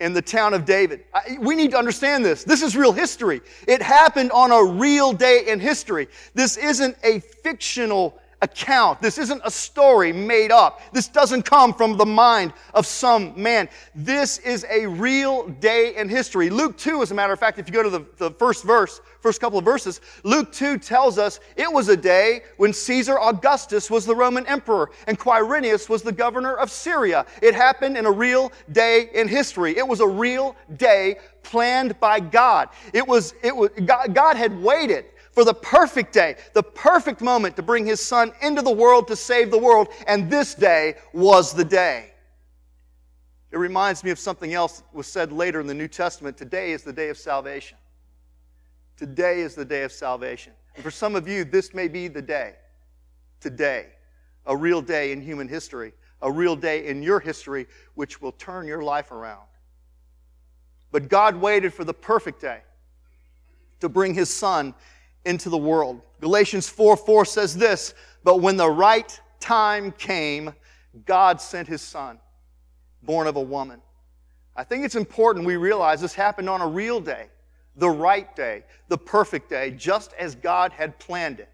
in 0.01 0.15
the 0.15 0.23
town 0.23 0.55
of 0.55 0.65
David. 0.65 1.05
we 1.41 1.55
need 1.55 1.71
to 1.73 1.79
understand 1.79 2.25
this. 2.25 2.43
This 2.43 2.63
is 2.63 2.75
real 2.75 2.93
history. 2.93 3.43
It 3.69 3.83
happened 3.83 4.33
on 4.33 4.51
a 4.51 4.65
real 4.65 5.13
day 5.13 5.45
in 5.47 5.61
history. 5.61 6.09
This 6.35 6.57
isn't 6.57 6.97
a 7.05 7.21
fictional 7.21 8.20
account. 8.43 9.03
This 9.03 9.19
isn't 9.19 9.43
a 9.45 9.51
story 9.51 10.13
made 10.13 10.51
up. 10.51 10.81
This 10.93 11.09
doesn't 11.09 11.43
come 11.43 11.75
from 11.75 11.97
the 11.97 12.07
mind 12.07 12.53
of 12.75 12.87
some 12.87 13.41
man. 13.41 13.69
This 13.95 14.39
is 14.39 14.65
a 14.71 14.87
real 14.87 15.49
day 15.49 15.95
in 15.97 16.09
history. 16.09 16.51
Luke 16.51 16.77
2, 16.79 17.03
as 17.03 17.11
a 17.11 17.15
matter 17.15 17.33
of 17.33 17.39
fact, 17.39 17.59
if 17.59 17.69
you 17.69 17.75
go 17.75 17.83
to 17.83 17.91
the, 17.91 18.07
the 18.17 18.31
first 18.33 18.65
verse, 18.65 19.01
first 19.21 19.41
couple 19.41 19.59
of 19.59 19.65
verses, 19.65 20.01
Luke 20.25 20.53
2 20.53 20.79
tells 20.79 21.19
us 21.19 21.41
it 21.57 21.71
was 21.71 21.89
a 21.89 21.97
day 21.97 22.43
when 22.57 22.73
Caesar 22.73 23.19
Augustus 23.21 23.91
was 23.91 24.07
the 24.07 24.15
Roman 24.15 24.47
emperor 24.47 24.91
and 25.07 25.19
Quirinius 25.19 25.89
was 25.89 26.03
the 26.03 26.13
governor 26.13 26.55
of 26.55 26.71
Syria. 26.71 27.27
It 27.43 27.55
happened 27.55 27.97
in 27.97 28.07
a 28.07 28.13
real 28.13 28.53
day 28.73 29.11
in 29.15 29.29
history. 29.29 29.77
It 29.77 29.87
was 29.87 30.01
a 30.01 30.09
real 30.09 30.57
day 30.77 31.19
planned 31.43 31.99
by 32.01 32.21
God. 32.21 32.69
It 32.93 33.07
was, 33.07 33.35
it 33.43 33.55
was, 33.55 33.71
God, 33.85 34.15
God 34.15 34.37
had 34.37 34.59
waited 34.63 35.07
for 35.41 35.45
the 35.47 35.55
perfect 35.55 36.13
day, 36.13 36.37
the 36.53 36.63
perfect 36.63 37.23
moment 37.23 37.57
to 37.57 37.63
bring 37.63 37.87
his 37.87 37.99
son 37.99 38.31
into 38.43 38.61
the 38.61 38.71
world 38.71 39.09
to 39.09 39.17
save 39.17 39.51
the 39.51 39.57
world, 39.57 39.89
and 40.07 40.31
this 40.31 40.55
day 40.55 40.97
was 41.15 41.55
the 41.55 41.65
day. 41.65 42.11
It 43.51 43.57
reminds 43.57 44.05
me 44.05 44.11
of 44.11 44.19
something 44.19 44.53
else 44.53 44.81
that 44.81 44.95
was 44.95 45.07
said 45.07 45.33
later 45.33 45.59
in 45.59 45.67
the 45.67 45.73
New 45.73 45.89
Testament. 45.89 46.37
Today 46.37 46.73
is 46.73 46.83
the 46.83 46.93
day 46.93 47.09
of 47.09 47.17
salvation. 47.17 47.79
Today 48.99 49.41
is 49.41 49.55
the 49.55 49.65
day 49.65 49.83
of 49.83 49.93
salvation. 49.93 50.53
And 50.75 50.85
for 50.85 50.91
some 50.91 51.17
of 51.17 51.27
you, 51.27 51.45
this 51.45 51.73
may 51.73 51.89
be 51.89 52.07
the 52.07 52.21
day. 52.21 52.57
Today. 53.41 53.87
A 54.45 54.55
real 54.55 54.83
day 54.83 55.11
in 55.11 55.23
human 55.23 55.49
history. 55.49 55.95
A 56.21 56.31
real 56.31 56.55
day 56.55 56.87
in 56.87 57.03
your 57.03 57.19
history, 57.19 57.67
which 57.95 58.21
will 58.21 58.33
turn 58.33 58.67
your 58.67 58.83
life 58.83 59.11
around. 59.11 59.49
But 60.93 61.09
God 61.09 61.35
waited 61.35 61.73
for 61.73 61.85
the 61.85 61.95
perfect 61.95 62.43
day 62.43 62.61
to 63.81 63.89
bring 63.89 64.13
his 64.13 64.29
son 64.29 64.75
into 65.25 65.49
the 65.51 65.59
world. 65.59 66.01
Galatians 66.21 66.69
4 66.69 66.97
4 66.97 67.25
says 67.25 67.57
this, 67.57 67.95
but 68.25 68.41
when 68.41 68.57
the 68.57 68.71
right 68.71 69.19
time 69.39 69.93
came, 69.93 70.55
God 71.07 71.41
sent 71.41 71.69
his 71.69 71.83
son, 71.83 72.19
born 73.03 73.27
of 73.27 73.37
a 73.37 73.41
woman. 73.41 73.81
I 74.57 74.65
think 74.65 74.85
it's 74.85 74.97
important 74.97 75.47
we 75.47 75.57
realize 75.57 76.01
this 76.01 76.15
happened 76.15 76.49
on 76.49 76.61
a 76.61 76.67
real 76.67 77.01
day, 77.01 77.29
the 77.77 77.89
right 77.89 78.35
day, 78.37 78.65
the 78.89 78.99
perfect 78.99 79.49
day, 79.49 79.71
just 79.71 80.13
as 80.19 80.35
God 80.35 80.73
had 80.73 80.99
planned 80.99 81.41
it 81.41 81.49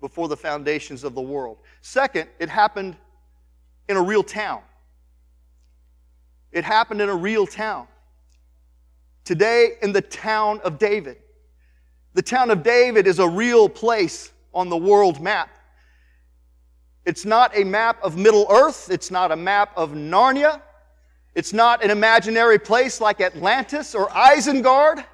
before 0.00 0.28
the 0.28 0.36
foundations 0.36 1.04
of 1.04 1.14
the 1.14 1.20
world. 1.20 1.58
Second, 1.80 2.28
it 2.38 2.48
happened 2.48 2.96
in 3.88 3.96
a 3.96 4.02
real 4.02 4.22
town. 4.22 4.60
It 6.52 6.64
happened 6.64 7.00
in 7.00 7.08
a 7.08 7.14
real 7.14 7.46
town. 7.46 7.86
Today, 9.24 9.72
in 9.82 9.92
the 9.92 10.02
town 10.02 10.60
of 10.62 10.78
David. 10.78 11.18
The 12.16 12.22
town 12.22 12.50
of 12.50 12.62
David 12.62 13.06
is 13.06 13.18
a 13.18 13.28
real 13.28 13.68
place 13.68 14.32
on 14.54 14.70
the 14.70 14.76
world 14.76 15.20
map. 15.20 15.50
It's 17.04 17.26
not 17.26 17.54
a 17.54 17.62
map 17.62 18.02
of 18.02 18.16
Middle 18.16 18.46
Earth. 18.48 18.88
It's 18.90 19.10
not 19.10 19.32
a 19.32 19.36
map 19.36 19.70
of 19.76 19.90
Narnia. 19.90 20.62
It's 21.34 21.52
not 21.52 21.84
an 21.84 21.90
imaginary 21.90 22.58
place 22.58 23.02
like 23.02 23.20
Atlantis 23.20 23.94
or 23.94 24.08
Isengard. 24.08 25.04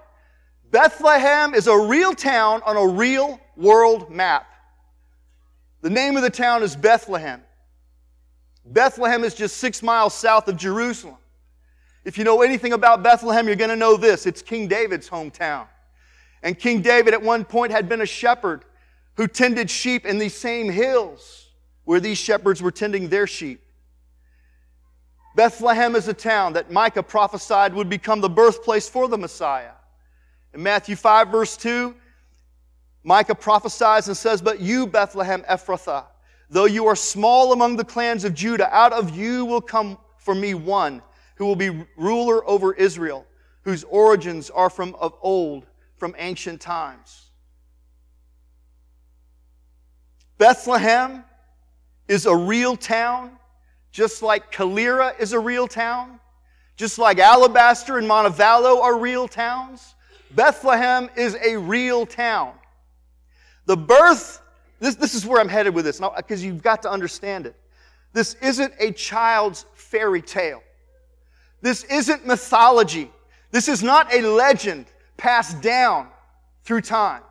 Bethlehem 0.71 1.55
is 1.55 1.67
a 1.67 1.77
real 1.77 2.15
town 2.15 2.63
on 2.65 2.77
a 2.77 2.87
real 2.87 3.41
world 3.57 4.09
map. 4.09 4.47
The 5.81 5.91
name 5.91 6.17
of 6.17 6.23
the 6.23 6.31
town 6.31 6.63
is 6.63 6.77
Bethlehem. 6.77 7.43
Bethlehem 8.65 9.25
is 9.25 9.35
just 9.35 9.57
six 9.57 9.83
miles 9.83 10.15
south 10.15 10.47
of 10.47 10.57
Jerusalem. 10.57 11.17
If 12.05 12.17
you 12.17 12.23
know 12.23 12.43
anything 12.43 12.75
about 12.75 13.03
Bethlehem, 13.03 13.49
you're 13.49 13.57
going 13.57 13.71
to 13.71 13.77
know 13.77 13.97
this. 13.97 14.25
It's 14.25 14.41
King 14.41 14.69
David's 14.69 15.11
hometown. 15.11 15.67
And 16.43 16.59
King 16.59 16.83
David 16.83 17.15
at 17.15 17.23
one 17.23 17.45
point 17.45 17.73
had 17.73 17.89
been 17.89 18.01
a 18.01 18.07
shepherd 18.07 18.65
who 19.17 19.27
tended 19.27 19.71
sheep 19.71 20.07
in 20.07 20.19
these 20.19 20.35
same 20.35 20.71
hills 20.71 21.51
where 21.85 22.01
these 22.01 22.19
shepherds 22.19 22.63
were 22.63 22.71
tending 22.71 23.09
their 23.09 23.27
sheep. 23.27 23.61
Bethlehem 25.35 25.97
is 25.97 26.09
a 26.09 26.15
town 26.15 26.53
that 26.55 26.71
Micah 26.71 27.03
prophesied 27.03 27.75
would 27.75 27.89
become 27.89 28.21
the 28.21 28.29
birthplace 28.29 28.89
for 28.89 29.09
the 29.09 29.19
Messiah. 29.19 29.73
In 30.53 30.63
Matthew 30.63 30.97
5, 30.97 31.29
verse 31.29 31.57
2, 31.57 31.95
Micah 33.05 33.35
prophesies 33.35 34.09
and 34.09 34.17
says, 34.17 34.43
But 34.43 34.61
you, 34.61 34.87
Bethlehem 34.87 35.43
Ephrathah, 35.49 36.05
though 36.51 36.67
you 36.67 36.87
are 36.87 36.97
small 36.97 37.53
among 37.53 37.77
the 37.77 37.85
clans 37.85 38.25
of 38.25 38.35
Judah, 38.35 38.73
out 38.75 38.93
of 38.93 39.17
you 39.17 39.45
will 39.45 39.63
come 39.63 39.97
for 40.19 40.35
me 40.35 40.55
one 40.55 41.03
who 41.37 41.47
will 41.47 41.57
be 41.57 41.85
ruler 41.97 42.47
over 42.49 42.75
Israel, 42.75 43.27
whose 43.63 43.85
origins 43.85 44.51
are 44.51 44.71
from 44.71 44.95
of 44.97 45.15
old, 45.23 45.67
from 46.03 46.17
ancient 46.19 46.61
times. 46.61 47.31
Bethlehem 50.37 51.23
is 52.09 52.27
a 52.27 52.35
real 52.35 52.77
town, 52.77 53.31
just 53.93 54.21
like 54.21 54.51
Calera 54.51 55.15
is 55.21 55.33
a 55.33 55.39
real 55.39 55.69
town, 55.69 56.19
just 56.77 56.99
like 56.99 57.21
Alabaster 57.21 57.99
and 57.99 58.09
Montevallo 58.11 58.83
are 58.83 58.99
real 58.99 59.29
towns. 59.29 59.95
Bethlehem 60.33 61.09
is 61.17 61.37
a 61.41 61.57
real 61.57 62.05
town. 62.05 62.53
The 63.67 63.77
birth, 63.77 64.43
this, 64.81 64.97
this 64.97 65.15
is 65.15 65.25
where 65.25 65.41
I'm 65.41 65.49
headed 65.49 65.73
with 65.73 65.85
this, 65.85 66.01
because 66.17 66.45
you've 66.45 66.65
got 66.65 66.83
to 66.83 66.91
understand 66.91 67.47
it. 67.47 67.55
This 68.13 68.35
isn't 68.43 68.75
a 68.81 68.91
child's 68.91 69.67
fairy 69.75 70.21
tale. 70.21 70.65
This 71.61 71.85
isn't 71.85 72.27
mythology. 72.27 73.09
This 73.53 73.69
is 73.69 73.85
not 73.85 74.13
a 74.13 74.23
legend 74.23 74.87
passed 75.23 75.61
down 75.61 76.09
through 76.65 76.81
time. 76.81 77.23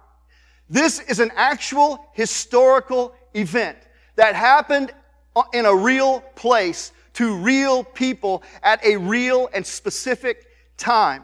This 0.70 1.02
is 1.02 1.20
an 1.20 1.30
actual 1.36 2.08
historical 2.14 3.14
event 3.34 3.78
that 4.16 4.34
happened 4.34 4.94
in 5.54 5.66
a 5.66 5.76
real 5.76 6.22
place 6.38 6.94
to 7.16 7.36
real 7.36 7.84
people 7.84 8.44
at 8.64 8.82
a 8.86 8.96
real 8.96 9.50
and 9.54 9.66
specific 9.66 10.46
time. 10.78 11.24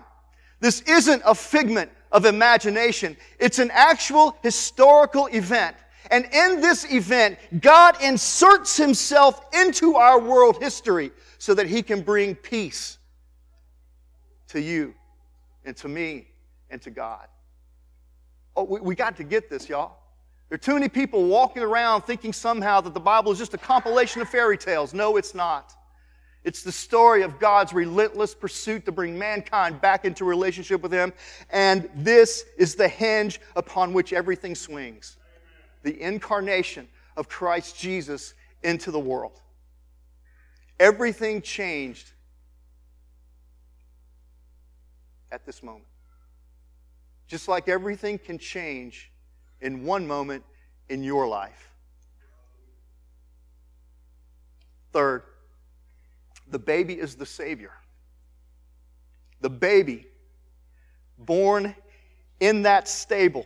This 0.60 0.82
isn't 0.82 1.22
a 1.26 1.34
figment 1.34 1.90
of 2.12 2.26
imagination. 2.26 3.16
It's 3.40 3.60
an 3.60 3.72
actual 3.72 4.36
historical 4.44 5.28
event. 5.28 5.78
And 6.12 6.26
in 6.34 6.60
this 6.60 6.92
event, 6.92 7.40
God 7.62 7.96
inserts 8.04 8.76
himself 8.76 9.40
into 9.54 9.96
our 9.96 10.20
world 10.20 10.62
history 10.62 11.12
so 11.38 11.54
that 11.54 11.68
he 11.68 11.82
can 11.82 12.02
bring 12.02 12.36
peace 12.36 12.98
to 14.50 14.60
you 14.60 14.94
and 15.64 15.74
to 15.78 15.88
me 15.88 16.28
and 16.70 16.82
to 16.82 16.90
God. 16.90 17.28
Oh, 18.56 18.64
we, 18.64 18.80
we 18.80 18.96
got 18.96 19.18
to 19.18 19.24
get 19.24 19.50
this, 19.50 19.70
y'all. 19.70 19.98
There 20.50 20.56
are 20.56 20.60
too 20.60 20.74
many 20.74 20.88
people 20.88 21.26
walking 21.26 21.62
around 21.62 22.04
thinking 22.04 22.32
somehow 22.32 22.82
that 22.82 22.94
the 22.94 23.00
Bible 23.00 23.32
is 23.32 23.38
just 23.38 23.54
a 23.54 23.58
compilation 23.58 24.22
of 24.22 24.30
fairy 24.30 24.58
tales. 24.58 24.94
No, 24.94 25.18
it's 25.18 25.36
not. 25.36 25.74
It's 26.44 26.64
the 26.64 26.72
story 26.72 27.24
of 27.24 27.40
God's 27.40 27.74
relentless 27.74 28.34
pursuit 28.34 28.86
to 28.86 28.92
bring 28.94 29.20
mankind 29.20 29.82
back 29.82 30.06
into 30.06 30.24
relationship 30.24 30.82
with 30.82 30.94
Him. 30.94 31.12
And 31.50 31.90
this 31.94 32.46
is 32.58 32.76
the 32.76 32.88
hinge 32.88 33.42
upon 33.58 33.92
which 33.92 34.14
everything 34.14 34.56
swings 34.56 35.18
the 35.84 36.02
incarnation 36.02 36.88
of 37.16 37.30
Christ 37.30 37.78
Jesus 37.78 38.34
into 38.64 38.92
the 38.92 39.00
world. 39.00 39.40
Everything 40.80 41.42
changed 41.42 42.12
at 45.32 45.46
this 45.46 45.64
moment. 45.64 45.87
Just 47.28 47.48
like 47.48 47.68
everything 47.68 48.18
can 48.18 48.38
change 48.38 49.12
in 49.62 49.84
one 49.84 50.08
moment 50.08 50.44
in 50.90 51.04
your 51.04 51.28
life. 51.28 51.72
Third, 54.94 55.24
the 56.50 56.60
baby 56.60 56.94
is 56.94 57.16
the 57.16 57.26
Savior. 57.26 57.72
The 59.42 59.50
baby 59.50 60.08
born 61.20 61.76
in 62.40 62.62
that 62.64 62.88
stable, 62.88 63.46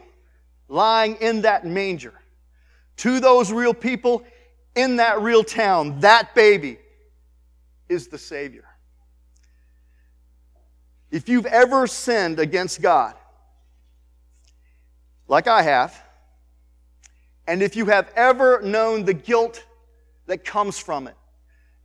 lying 0.68 1.16
in 1.16 1.42
that 1.42 1.66
manger, 1.66 2.14
to 2.98 3.20
those 3.20 3.52
real 3.52 3.74
people 3.74 4.24
in 4.76 4.98
that 4.98 5.22
real 5.22 5.44
town, 5.44 6.00
that 6.02 6.36
baby 6.36 6.78
is 7.90 8.08
the 8.08 8.18
Savior. 8.18 8.66
If 11.10 11.28
you've 11.28 11.46
ever 11.48 11.88
sinned 11.88 12.40
against 12.40 12.82
God, 12.82 13.16
like 15.32 15.48
I 15.48 15.62
have, 15.62 15.98
and 17.48 17.64
if 17.64 17.78
you 17.78 17.86
have 17.86 18.12
ever 18.18 18.60
known 18.62 19.06
the 19.06 19.14
guilt 19.14 19.66
that 20.26 20.44
comes 20.44 20.78
from 20.78 21.08
it 21.08 21.16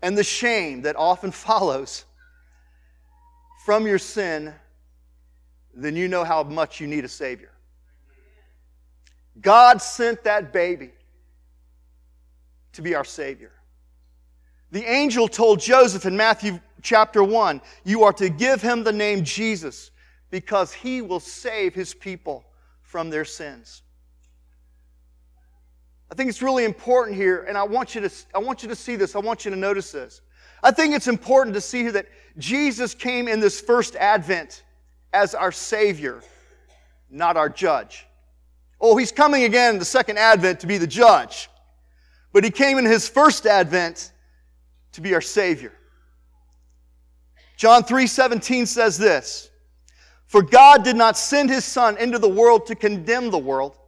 and 0.03 0.19
the 0.19 0.25
shame 0.25 0.83
that 0.83 0.97
often 0.97 1.31
follows 1.47 2.05
from 3.65 3.87
your 3.87 4.01
sin, 4.01 4.53
then 5.73 5.95
you 5.95 6.09
know 6.09 6.25
how 6.25 6.43
much 6.43 6.81
you 6.81 6.89
need 6.89 7.05
a 7.05 7.09
Savior. 7.09 7.53
God 9.41 9.81
sent 9.81 10.25
that 10.25 10.53
baby 10.53 10.91
to 12.73 12.83
be 12.83 12.97
our 12.97 13.05
Savior. 13.05 13.53
The 14.73 14.83
angel 14.83 15.29
told 15.29 15.61
Joseph 15.61 16.05
in 16.05 16.17
Matthew 16.17 16.59
chapter 16.83 17.23
1 17.23 17.61
You 17.85 18.03
are 18.03 18.13
to 18.15 18.29
give 18.29 18.61
him 18.61 18.83
the 18.83 18.93
name 18.93 19.23
Jesus 19.23 19.93
because 20.31 20.73
he 20.73 21.01
will 21.01 21.21
save 21.21 21.75
his 21.75 21.95
people 21.95 22.45
from 22.97 23.11
their 23.11 23.27
sins. 23.27 23.83
I 26.11 26.15
think 26.15 26.31
it's 26.31 26.41
really 26.41 26.65
important 26.65 27.15
here, 27.15 27.45
and 27.47 27.59
I 27.59 27.63
want 27.63 27.95
you 27.95 28.01
to, 28.01 28.11
I 28.35 28.39
want 28.39 28.63
you 28.63 28.71
to 28.71 28.75
see 28.75 28.97
this. 28.97 29.15
I 29.15 29.19
want 29.19 29.45
you 29.45 29.51
to 29.51 29.57
notice 29.59 29.93
this. 29.93 30.23
I 30.63 30.71
think 30.71 30.95
it's 30.95 31.07
important 31.07 31.53
to 31.57 31.61
see 31.61 31.83
here 31.83 31.93
that 31.93 32.07
Jesus 32.39 32.95
came 32.95 33.29
in 33.29 33.39
this 33.39 33.61
first 33.61 33.97
advent 33.97 34.65
as 35.13 35.35
our 35.35 35.53
Savior, 35.53 36.23
not 37.11 37.37
our 37.37 37.51
judge. 37.51 38.07
Oh, 38.81 38.97
he's 38.97 39.13
coming 39.13 39.45
again 39.45 39.75
in 39.75 39.79
the 39.79 39.85
second 39.85 40.17
advent 40.17 40.61
to 40.61 40.67
be 40.67 40.79
the 40.79 40.87
judge. 40.87 41.51
But 42.33 42.45
he 42.45 42.51
came 42.51 42.79
in 42.79 42.87
his 42.87 43.07
first 43.07 43.45
advent 43.45 44.11
to 44.93 45.03
be 45.03 45.13
our 45.13 45.21
Savior. 45.21 45.75
John 47.59 47.85
3 47.85 48.07
17 48.07 48.65
says 48.65 48.97
this 48.97 49.51
For 50.37 50.43
God 50.43 50.85
did 50.85 50.97
not 50.97 51.17
send 51.17 51.49
his 51.49 51.65
Son 51.65 51.97
into 51.97 52.19
the 52.19 52.29
world 52.29 52.67
to 52.67 52.75
condemn 52.75 53.31
the 53.31 53.39
world, 53.39 53.79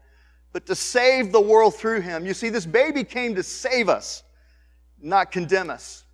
but 0.54 0.64
to 0.64 0.74
save 0.74 1.30
the 1.30 1.38
world 1.42 1.74
through 1.74 2.00
him. 2.00 2.24
You 2.24 2.32
see, 2.32 2.48
this 2.48 2.64
baby 2.64 3.04
came 3.04 3.34
to 3.34 3.42
save 3.42 3.90
us, 3.90 4.22
not 4.98 5.30
condemn 5.30 5.68
us. 5.68 6.04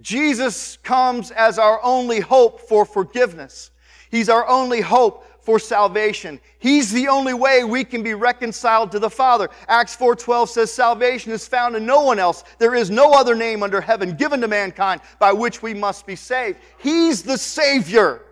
Jesus 0.00 0.78
comes 0.78 1.30
as 1.30 1.58
our 1.58 1.78
only 1.84 2.20
hope 2.20 2.58
for 2.58 2.86
forgiveness. 2.86 3.70
He's 4.10 4.30
our 4.30 4.48
only 4.48 4.80
hope 4.80 5.26
for 5.42 5.58
salvation. 5.58 6.40
He's 6.58 6.90
the 6.90 7.08
only 7.08 7.34
way 7.34 7.64
we 7.64 7.84
can 7.84 8.02
be 8.02 8.14
reconciled 8.14 8.92
to 8.92 8.98
the 8.98 9.10
Father. 9.10 9.50
Acts 9.68 9.94
4:12 9.94 10.48
says 10.48 10.72
salvation 10.72 11.32
is 11.32 11.46
found 11.46 11.76
in 11.76 11.84
no 11.84 12.00
one 12.00 12.18
else. 12.18 12.44
There 12.56 12.74
is 12.74 12.88
no 12.88 13.12
other 13.12 13.34
name 13.34 13.62
under 13.62 13.82
heaven 13.82 14.16
given 14.16 14.40
to 14.40 14.48
mankind 14.48 15.02
by 15.18 15.34
which 15.34 15.60
we 15.60 15.74
must 15.74 16.06
be 16.06 16.16
saved. 16.16 16.60
He's 16.78 17.22
the 17.22 17.36
savior. 17.36 18.22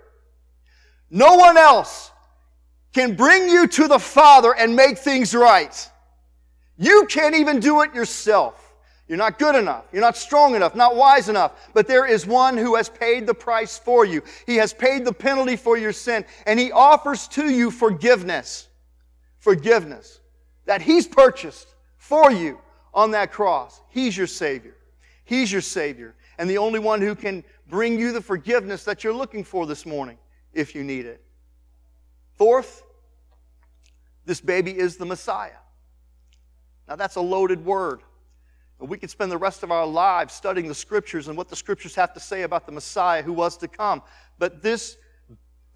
No 1.10 1.34
one 1.34 1.56
else 1.56 2.10
can 2.92 3.14
bring 3.14 3.48
you 3.48 3.66
to 3.66 3.88
the 3.88 3.98
Father 3.98 4.54
and 4.54 4.74
make 4.74 4.98
things 4.98 5.34
right. 5.34 5.90
You 6.78 7.06
can't 7.08 7.34
even 7.34 7.60
do 7.60 7.82
it 7.82 7.94
yourself. 7.94 8.60
You're 9.06 9.18
not 9.18 9.38
good 9.38 9.54
enough. 9.54 9.84
You're 9.92 10.00
not 10.00 10.16
strong 10.16 10.54
enough, 10.54 10.74
not 10.74 10.96
wise 10.96 11.28
enough. 11.28 11.52
But 11.74 11.86
there 11.86 12.06
is 12.06 12.26
one 12.26 12.56
who 12.56 12.76
has 12.76 12.88
paid 12.88 13.26
the 13.26 13.34
price 13.34 13.78
for 13.78 14.06
you. 14.06 14.22
He 14.46 14.56
has 14.56 14.72
paid 14.72 15.04
the 15.04 15.12
penalty 15.12 15.56
for 15.56 15.76
your 15.76 15.92
sin, 15.92 16.24
and 16.46 16.58
he 16.58 16.72
offers 16.72 17.28
to 17.28 17.50
you 17.50 17.70
forgiveness. 17.70 18.68
Forgiveness 19.38 20.20
that 20.64 20.80
he's 20.80 21.06
purchased 21.06 21.74
for 21.98 22.32
you 22.32 22.58
on 22.94 23.10
that 23.10 23.30
cross. 23.30 23.82
He's 23.90 24.16
your 24.16 24.26
Savior. 24.26 24.76
He's 25.24 25.52
your 25.52 25.60
Savior, 25.60 26.14
and 26.38 26.48
the 26.48 26.58
only 26.58 26.78
one 26.78 27.00
who 27.00 27.14
can 27.14 27.44
bring 27.68 27.98
you 27.98 28.12
the 28.12 28.20
forgiveness 28.20 28.84
that 28.84 29.04
you're 29.04 29.12
looking 29.12 29.44
for 29.44 29.66
this 29.66 29.84
morning 29.84 30.16
if 30.54 30.74
you 30.74 30.84
need 30.84 31.06
it. 31.06 31.22
Fourth, 32.34 32.82
this 34.24 34.40
baby 34.40 34.76
is 34.76 34.96
the 34.96 35.06
Messiah. 35.06 35.50
Now, 36.88 36.96
that's 36.96 37.16
a 37.16 37.20
loaded 37.20 37.64
word. 37.64 38.00
We 38.78 38.98
could 38.98 39.10
spend 39.10 39.30
the 39.30 39.38
rest 39.38 39.62
of 39.62 39.70
our 39.70 39.86
lives 39.86 40.34
studying 40.34 40.68
the 40.68 40.74
scriptures 40.74 41.28
and 41.28 41.36
what 41.36 41.48
the 41.48 41.56
scriptures 41.56 41.94
have 41.94 42.12
to 42.14 42.20
say 42.20 42.42
about 42.42 42.66
the 42.66 42.72
Messiah 42.72 43.22
who 43.22 43.32
was 43.32 43.56
to 43.58 43.68
come. 43.68 44.02
But 44.38 44.62
this 44.62 44.96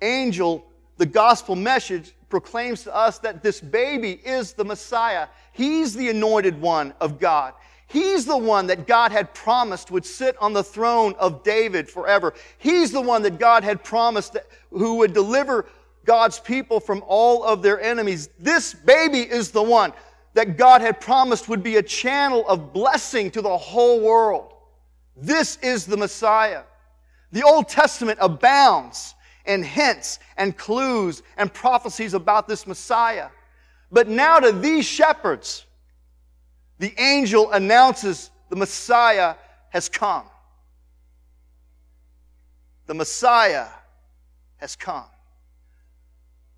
angel, 0.03 0.67
the 0.97 1.07
gospel 1.07 1.57
message, 1.57 2.13
proclaims 2.29 2.83
to 2.85 2.95
us 2.95 3.19
that 3.21 3.43
this 3.43 3.61
baby 3.61 4.21
is 4.25 4.53
the 4.53 4.65
Messiah. 4.65 5.29
He's 5.53 5.95
the 5.95 6.11
anointed 6.11 6.61
one 6.61 6.93
of 7.01 7.19
God. 7.19 7.55
He's 7.89 8.27
the 8.27 8.37
one 8.37 8.67
that 8.67 8.87
God 8.87 9.13
had 9.13 9.33
promised 9.33 9.91
would 9.91 10.05
sit 10.05 10.37
on 10.41 10.53
the 10.53 10.63
throne 10.63 11.15
of 11.19 11.43
David 11.43 11.89
forever. 11.89 12.35
He's 12.59 12.93
the 12.93 13.01
one 13.01 13.23
that 13.23 13.39
God 13.39 13.65
had 13.65 13.83
promised 13.83 14.35
that, 14.35 14.47
who 14.71 14.97
would 14.97 15.15
deliver 15.15 15.67
God's 16.05 16.39
people 16.39 16.81
from 16.81 17.03
all 17.07 17.43
of 17.45 17.63
their 17.63 17.81
enemies. 17.81 18.29
This 18.39 18.75
baby 18.75 19.21
is 19.21 19.51
the 19.51 19.63
one 19.63 19.95
that 20.35 20.59
God 20.59 20.83
had 20.83 21.01
promised 21.01 21.49
would 21.49 21.63
be 21.63 21.77
a 21.77 21.83
channel 21.83 22.47
of 22.47 22.75
blessing 22.75 23.31
to 23.31 23.41
the 23.41 23.57
whole 23.57 24.01
world. 24.01 24.53
This 25.17 25.57
is 25.63 25.87
the 25.87 25.97
Messiah. 25.97 26.63
The 27.33 27.43
Old 27.43 27.69
Testament 27.69 28.19
abounds 28.21 29.15
in 29.47 29.63
hints 29.63 30.19
and 30.37 30.57
clues 30.57 31.23
and 31.39 31.53
prophecies 31.53 32.13
about 32.13 32.47
this 32.47 32.67
Messiah. 32.67 33.29
But 33.91 34.09
now 34.09 34.39
to 34.41 34.53
these 34.53 34.85
shepherds, 34.85 35.65
the 36.79 36.93
angel 36.99 37.51
announces 37.53 38.31
the 38.49 38.57
Messiah 38.57 39.35
has 39.71 39.89
come. 39.89 40.25
The 42.87 42.95
Messiah 42.95 43.67
has 44.57 44.77
come. 44.77 45.05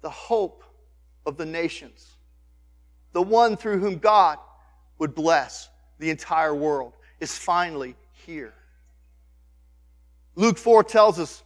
The 0.02 0.10
hope 0.10 0.64
of 1.26 1.36
the 1.36 1.46
nations 1.46 2.16
the 3.12 3.22
one 3.22 3.56
through 3.56 3.78
whom 3.78 3.98
God 3.98 4.38
would 4.98 5.14
bless 5.14 5.68
the 5.98 6.10
entire 6.10 6.54
world, 6.54 6.94
is 7.18 7.36
finally 7.36 7.94
here. 8.12 8.54
Luke 10.34 10.58
4 10.58 10.84
tells 10.84 11.18
us 11.18 11.42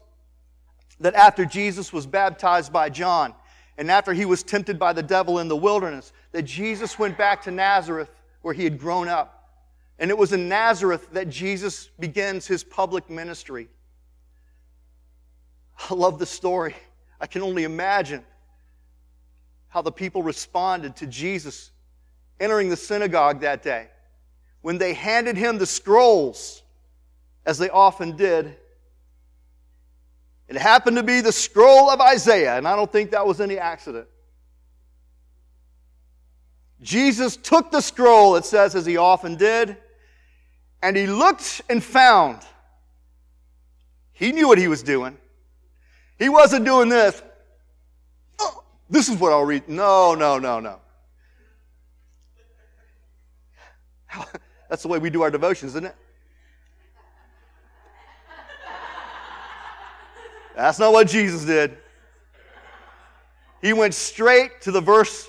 that 1.00 1.14
after 1.14 1.44
Jesus 1.44 1.92
was 1.92 2.06
baptized 2.06 2.72
by 2.72 2.88
John 2.88 3.34
and 3.76 3.90
after 3.90 4.12
he 4.12 4.24
was 4.24 4.42
tempted 4.42 4.78
by 4.78 4.92
the 4.92 5.02
devil 5.02 5.40
in 5.40 5.48
the 5.48 5.56
wilderness, 5.56 6.12
that 6.32 6.42
Jesus 6.42 6.98
went 6.98 7.18
back 7.18 7.42
to 7.42 7.50
Nazareth 7.50 8.10
where 8.44 8.52
he 8.54 8.64
had 8.64 8.78
grown 8.78 9.08
up. 9.08 9.62
And 9.98 10.10
it 10.10 10.18
was 10.18 10.32
in 10.32 10.48
Nazareth 10.48 11.08
that 11.12 11.30
Jesus 11.30 11.88
begins 11.98 12.46
his 12.46 12.62
public 12.62 13.08
ministry. 13.08 13.68
I 15.88 15.94
love 15.94 16.18
the 16.18 16.26
story. 16.26 16.76
I 17.20 17.26
can 17.26 17.42
only 17.42 17.64
imagine 17.64 18.22
how 19.68 19.80
the 19.80 19.90
people 19.90 20.22
responded 20.22 20.94
to 20.96 21.06
Jesus 21.06 21.70
entering 22.38 22.68
the 22.68 22.76
synagogue 22.76 23.40
that 23.40 23.62
day. 23.62 23.88
When 24.60 24.76
they 24.76 24.92
handed 24.92 25.36
him 25.36 25.56
the 25.56 25.66
scrolls, 25.66 26.62
as 27.46 27.56
they 27.56 27.70
often 27.70 28.14
did, 28.16 28.56
it 30.48 30.56
happened 30.56 30.96
to 30.98 31.02
be 31.02 31.22
the 31.22 31.32
scroll 31.32 31.88
of 31.88 32.00
Isaiah, 32.00 32.58
and 32.58 32.68
I 32.68 32.76
don't 32.76 32.92
think 32.92 33.12
that 33.12 33.26
was 33.26 33.40
any 33.40 33.58
accident. 33.58 34.06
Jesus 36.84 37.36
took 37.38 37.72
the 37.72 37.80
scroll, 37.80 38.36
it 38.36 38.44
says, 38.44 38.74
as 38.74 38.84
he 38.84 38.98
often 38.98 39.36
did, 39.36 39.78
and 40.82 40.94
he 40.96 41.06
looked 41.06 41.62
and 41.70 41.82
found. 41.82 42.40
He 44.12 44.32
knew 44.32 44.46
what 44.46 44.58
he 44.58 44.68
was 44.68 44.82
doing. 44.82 45.16
He 46.18 46.28
wasn't 46.28 46.66
doing 46.66 46.90
this. 46.90 47.22
Oh, 48.38 48.62
this 48.90 49.08
is 49.08 49.18
what 49.18 49.32
I'll 49.32 49.46
read. 49.46 49.66
No, 49.66 50.14
no, 50.14 50.38
no, 50.38 50.60
no. 50.60 50.78
That's 54.68 54.82
the 54.82 54.88
way 54.88 54.98
we 54.98 55.08
do 55.08 55.22
our 55.22 55.30
devotions, 55.30 55.72
isn't 55.72 55.86
it? 55.86 55.96
That's 60.54 60.78
not 60.78 60.92
what 60.92 61.08
Jesus 61.08 61.44
did. 61.44 61.78
He 63.62 63.72
went 63.72 63.94
straight 63.94 64.60
to 64.60 64.70
the 64.70 64.82
verse, 64.82 65.26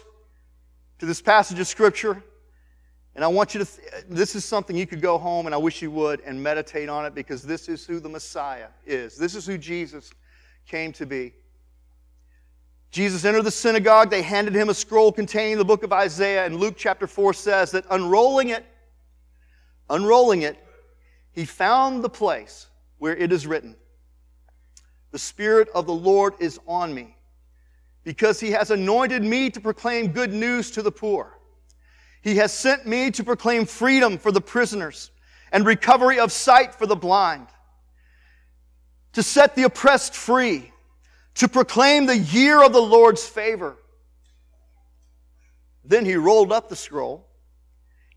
to 0.99 1.05
this 1.05 1.21
passage 1.21 1.60
of 1.60 1.67
Scripture. 1.67 2.23
And 3.15 3.23
I 3.23 3.27
want 3.27 3.53
you 3.53 3.63
to, 3.63 3.65
th- 3.65 4.05
this 4.10 4.36
is 4.36 4.43
something 4.43 4.75
you 4.75 4.86
could 4.86 5.01
go 5.01 5.17
home, 5.17 5.45
and 5.45 5.55
I 5.55 5.58
wish 5.58 5.81
you 5.81 5.89
would, 5.91 6.19
and 6.21 6.41
meditate 6.41 6.89
on 6.89 7.05
it 7.05 7.15
because 7.15 7.43
this 7.43 7.69
is 7.69 7.86
who 7.86 7.99
the 7.99 8.10
Messiah 8.10 8.67
is. 8.86 9.17
This 9.17 9.36
is 9.36 9.45
who 9.45 9.58
Jesus 9.58 10.12
came 10.67 10.91
to 10.93 11.05
be. 11.05 11.34
Jesus 12.91 13.25
entered 13.25 13.43
the 13.43 13.51
synagogue. 13.51 14.10
They 14.10 14.21
handed 14.21 14.55
him 14.55 14.69
a 14.69 14.73
scroll 14.73 15.12
containing 15.12 15.58
the 15.58 15.65
book 15.65 15.84
of 15.84 15.91
Isaiah. 15.91 16.45
And 16.45 16.58
Luke 16.58 16.75
chapter 16.77 17.08
4 17.08 17.34
says 17.34 17.71
that 17.71 17.86
unrolling 17.89 18.49
it, 18.49 18.65
unrolling 19.89 20.43
it, 20.43 20.58
he 21.31 21.45
found 21.45 22.03
the 22.03 22.10
place 22.10 22.67
where 22.97 23.15
it 23.15 23.31
is 23.31 23.45
written, 23.45 23.75
The 25.12 25.19
Spirit 25.19 25.67
of 25.75 25.86
the 25.86 25.93
Lord 25.93 26.36
is 26.39 26.60
on 26.67 26.93
me, 26.93 27.14
because 28.06 28.39
he 28.39 28.52
has 28.52 28.72
anointed 28.72 29.24
me 29.24 29.50
to 29.50 29.60
proclaim 29.60 30.12
good 30.12 30.32
news 30.32 30.72
to 30.72 30.82
the 30.82 30.91
poor. 30.91 31.38
He 32.22 32.38
has 32.38 32.54
sent 32.54 32.88
me 32.88 33.12
to 33.12 33.24
proclaim 33.24 33.65
freedom 33.65 34.18
for 34.18 34.32
the 34.32 34.39
prisoners 34.39 35.12
and 35.52 35.65
recovery 35.65 36.20
of 36.20 36.32
sight 36.32 36.74
for 36.74 36.86
the 36.86 36.96
blind, 36.96 37.48
to 39.13 39.24
set 39.24 39.56
the 39.56 39.63
oppressed 39.63 40.15
free 40.15 40.72
to 41.34 41.48
proclaim 41.48 42.06
the 42.06 42.18
year 42.18 42.63
of 42.63 42.74
the 42.74 42.82
Lord's 42.82 43.26
favor. 43.26 43.76
Then 45.84 46.06
he 46.06 46.15
rolled 46.15 46.52
up 46.52 46.70
the 46.70 46.76
scroll, 46.76 47.28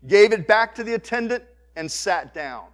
gave 0.07 0.33
it 0.33 0.47
back 0.47 0.75
to 0.75 0.83
the 0.83 0.93
attendant, 0.93 1.43
and 1.75 1.91
sat 1.91 2.33
down. 2.33 2.65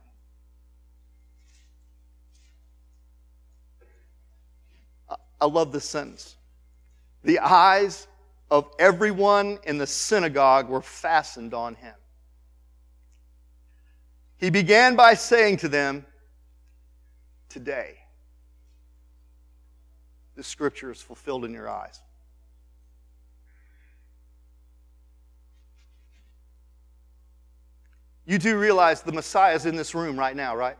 I 5.39 5.45
love 5.45 5.71
this 5.71 5.85
sentence. 5.85 6.35
The 7.25 7.39
eyes 7.39 8.07
of 8.51 8.69
everyone 8.77 9.57
in 9.63 9.79
the 9.79 9.87
synagogue 9.87 10.69
were 10.69 10.81
fastened 10.81 11.55
on 11.55 11.73
him. 11.73 11.95
He 14.37 14.51
began 14.51 14.95
by 14.95 15.15
saying 15.15 15.57
to 15.57 15.67
them, 15.67 16.05
Today, 17.49 17.95
the 20.35 20.43
scripture 20.43 20.91
is 20.91 21.01
fulfilled 21.01 21.45
in 21.45 21.53
your 21.53 21.69
eyes. 21.69 21.99
You 28.25 28.37
do 28.37 28.59
realize 28.59 29.01
the 29.01 29.11
Messiah 29.11 29.55
is 29.55 29.65
in 29.65 29.75
this 29.75 29.95
room 29.95 30.17
right 30.19 30.35
now, 30.35 30.55
right? 30.55 30.77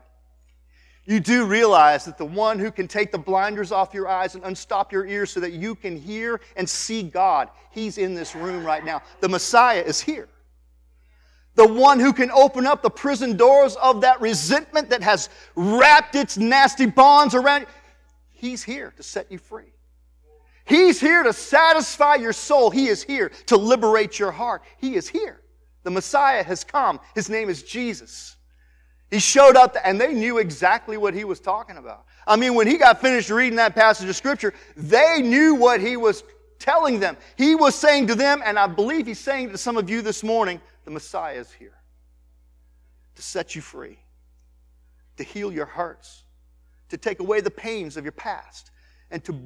You 1.06 1.20
do 1.20 1.46
realize 1.46 2.04
that 2.04 2.18
the 2.18 2.24
one 2.24 2.58
who 2.58 2.72
can 2.72 2.88
take 2.88 3.12
the 3.12 3.18
blinders 3.18 3.70
off 3.70 3.94
your 3.94 4.08
eyes 4.08 4.34
and 4.34 4.42
unstop 4.44 4.92
your 4.92 5.06
ears 5.06 5.30
so 5.30 5.38
that 5.38 5.52
you 5.52 5.76
can 5.76 5.96
hear 5.96 6.40
and 6.56 6.68
see 6.68 7.04
God, 7.04 7.48
he's 7.70 7.96
in 7.96 8.14
this 8.14 8.34
room 8.34 8.64
right 8.64 8.84
now. 8.84 9.02
The 9.20 9.28
Messiah 9.28 9.82
is 9.82 10.00
here. 10.00 10.28
The 11.54 11.66
one 11.66 12.00
who 12.00 12.12
can 12.12 12.30
open 12.32 12.66
up 12.66 12.82
the 12.82 12.90
prison 12.90 13.36
doors 13.36 13.76
of 13.76 14.00
that 14.00 14.20
resentment 14.20 14.90
that 14.90 15.02
has 15.02 15.30
wrapped 15.54 16.16
its 16.16 16.36
nasty 16.36 16.86
bonds 16.86 17.34
around 17.34 17.62
you. 17.62 17.66
He's 18.32 18.64
here 18.64 18.92
to 18.96 19.02
set 19.02 19.30
you 19.30 19.38
free. 19.38 19.72
He's 20.66 21.00
here 21.00 21.22
to 21.22 21.32
satisfy 21.32 22.16
your 22.16 22.32
soul. 22.32 22.70
He 22.70 22.88
is 22.88 23.02
here 23.02 23.30
to 23.46 23.56
liberate 23.56 24.18
your 24.18 24.32
heart. 24.32 24.62
He 24.78 24.96
is 24.96 25.08
here. 25.08 25.40
The 25.84 25.90
Messiah 25.90 26.42
has 26.42 26.64
come. 26.64 26.98
His 27.14 27.30
name 27.30 27.48
is 27.48 27.62
Jesus. 27.62 28.36
He 29.10 29.20
showed 29.20 29.56
up 29.56 29.76
and 29.84 30.00
they 30.00 30.12
knew 30.12 30.38
exactly 30.38 30.96
what 30.96 31.14
he 31.14 31.24
was 31.24 31.38
talking 31.38 31.76
about. 31.76 32.06
I 32.26 32.36
mean, 32.36 32.54
when 32.54 32.66
he 32.66 32.76
got 32.76 33.00
finished 33.00 33.30
reading 33.30 33.56
that 33.56 33.74
passage 33.74 34.08
of 34.08 34.16
scripture, 34.16 34.52
they 34.76 35.22
knew 35.22 35.54
what 35.54 35.80
he 35.80 35.96
was 35.96 36.24
telling 36.58 36.98
them. 36.98 37.16
He 37.36 37.54
was 37.54 37.74
saying 37.74 38.08
to 38.08 38.14
them, 38.14 38.42
and 38.44 38.58
I 38.58 38.66
believe 38.66 39.06
he's 39.06 39.20
saying 39.20 39.50
to 39.50 39.58
some 39.58 39.76
of 39.76 39.88
you 39.88 40.02
this 40.02 40.24
morning, 40.24 40.60
the 40.84 40.90
Messiah 40.90 41.38
is 41.38 41.52
here 41.52 41.74
to 43.14 43.22
set 43.22 43.54
you 43.54 43.62
free, 43.62 43.98
to 45.16 45.22
heal 45.24 45.52
your 45.52 45.66
hearts, 45.66 46.24
to 46.88 46.96
take 46.96 47.20
away 47.20 47.40
the 47.40 47.50
pains 47.50 47.96
of 47.96 48.04
your 48.04 48.12
past, 48.12 48.70
and 49.10 49.22
to, 49.24 49.40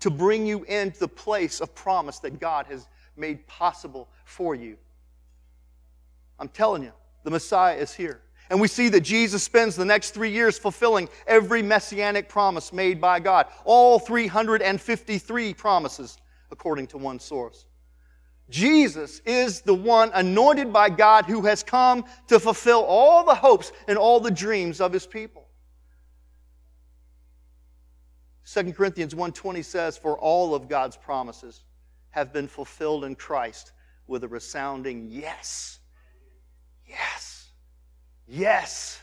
to 0.00 0.10
bring 0.10 0.46
you 0.46 0.64
into 0.64 0.98
the 0.98 1.08
place 1.08 1.60
of 1.60 1.74
promise 1.74 2.18
that 2.20 2.40
God 2.40 2.66
has 2.66 2.88
made 3.16 3.46
possible 3.46 4.08
for 4.24 4.54
you. 4.54 4.76
I'm 6.38 6.48
telling 6.48 6.82
you, 6.82 6.92
the 7.24 7.30
Messiah 7.30 7.76
is 7.76 7.94
here. 7.94 8.22
And 8.52 8.60
we 8.60 8.68
see 8.68 8.90
that 8.90 9.00
Jesus 9.00 9.42
spends 9.42 9.76
the 9.76 9.84
next 9.86 10.10
three 10.10 10.30
years 10.30 10.58
fulfilling 10.58 11.08
every 11.26 11.62
messianic 11.62 12.28
promise 12.28 12.70
made 12.70 13.00
by 13.00 13.18
God. 13.18 13.46
All 13.64 13.98
353 13.98 15.54
promises, 15.54 16.18
according 16.50 16.88
to 16.88 16.98
one 16.98 17.18
source. 17.18 17.64
Jesus 18.50 19.22
is 19.24 19.62
the 19.62 19.74
one 19.74 20.10
anointed 20.12 20.70
by 20.70 20.90
God 20.90 21.24
who 21.24 21.40
has 21.46 21.62
come 21.62 22.04
to 22.26 22.38
fulfill 22.38 22.82
all 22.82 23.24
the 23.24 23.34
hopes 23.34 23.72
and 23.88 23.96
all 23.96 24.20
the 24.20 24.30
dreams 24.30 24.82
of 24.82 24.92
his 24.92 25.06
people. 25.06 25.48
2 28.44 28.74
Corinthians 28.74 29.14
1:20 29.14 29.64
says 29.64 29.96
for 29.96 30.18
all 30.18 30.54
of 30.54 30.68
God's 30.68 30.98
promises 30.98 31.64
have 32.10 32.34
been 32.34 32.48
fulfilled 32.48 33.04
in 33.04 33.14
Christ 33.14 33.72
with 34.06 34.24
a 34.24 34.28
resounding 34.28 35.08
yes. 35.10 35.78
Yes. 36.86 37.31
Yes. 38.32 38.98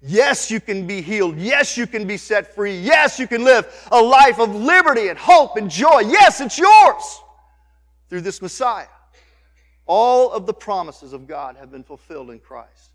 Yes, 0.00 0.48
you 0.48 0.60
can 0.60 0.86
be 0.86 1.02
healed. 1.02 1.36
Yes, 1.36 1.76
you 1.76 1.84
can 1.84 2.06
be 2.06 2.16
set 2.16 2.54
free. 2.54 2.78
Yes, 2.78 3.18
you 3.18 3.26
can 3.26 3.42
live 3.42 3.66
a 3.90 4.00
life 4.00 4.38
of 4.38 4.54
liberty 4.54 5.08
and 5.08 5.18
hope 5.18 5.56
and 5.56 5.68
joy. 5.68 6.00
Yes, 6.00 6.40
it's 6.40 6.58
yours 6.58 7.20
through 8.08 8.20
this 8.20 8.40
Messiah. 8.40 8.86
All 9.86 10.30
of 10.30 10.46
the 10.46 10.54
promises 10.54 11.12
of 11.12 11.26
God 11.26 11.56
have 11.56 11.72
been 11.72 11.82
fulfilled 11.82 12.30
in 12.30 12.38
Christ. 12.38 12.92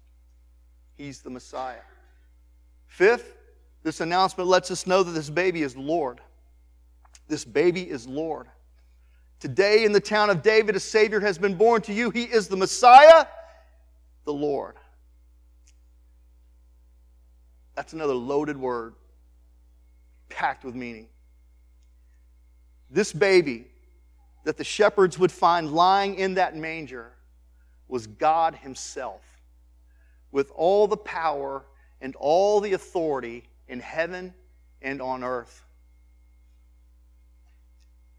He's 0.96 1.22
the 1.22 1.30
Messiah. 1.30 1.82
Fifth, 2.88 3.36
this 3.84 4.00
announcement 4.00 4.50
lets 4.50 4.72
us 4.72 4.88
know 4.88 5.04
that 5.04 5.12
this 5.12 5.30
baby 5.30 5.64
is 5.64 5.76
Lord. 5.76 6.22
This 7.28 7.44
baby 7.44 7.90
is 7.90 8.08
Lord. 8.08 8.48
Today 9.42 9.84
in 9.84 9.92
the 9.92 10.00
town 10.00 10.30
of 10.30 10.42
David, 10.42 10.78
a 10.78 10.80
Savior 10.80 11.20
has 11.20 11.38
been 11.38 11.56
born 11.56 11.82
to 11.82 11.94
you. 11.94 12.10
He 12.10 12.24
is 12.24 12.48
the 12.48 12.56
Messiah, 12.56 13.26
the 14.24 14.34
Lord. 14.34 14.76
That's 17.78 17.94
another 17.94 18.16
loaded 18.16 18.58
word, 18.58 18.96
packed 20.30 20.66
with 20.66 20.74
meaning. 20.74 21.06
This 22.90 23.14
baby 23.14 23.68
that 24.46 24.58
the 24.58 24.64
shepherds 24.64 25.20
would 25.20 25.32
find 25.32 25.72
lying 25.72 26.16
in 26.16 26.34
that 26.34 26.56
manger 26.56 27.12
was 27.88 28.08
God 28.08 28.56
Himself, 28.56 29.22
with 30.32 30.52
all 30.56 30.88
the 30.88 30.98
power 30.98 31.66
and 32.02 32.16
all 32.16 32.62
the 32.62 32.74
authority 32.74 33.44
in 33.68 33.80
heaven 33.80 34.34
and 34.82 35.00
on 35.00 35.24
earth. 35.24 35.64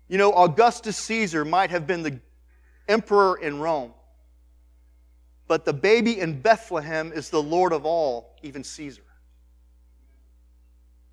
You 0.06 0.18
know, 0.18 0.32
Augustus 0.34 0.96
Caesar 0.98 1.44
might 1.44 1.70
have 1.70 1.84
been 1.84 2.04
the 2.04 2.20
emperor 2.86 3.40
in 3.40 3.58
Rome, 3.58 3.92
but 5.48 5.64
the 5.64 5.72
baby 5.72 6.20
in 6.20 6.40
Bethlehem 6.40 7.12
is 7.12 7.28
the 7.28 7.42
Lord 7.42 7.72
of 7.72 7.84
all, 7.84 8.36
even 8.44 8.62
Caesar. 8.62 9.02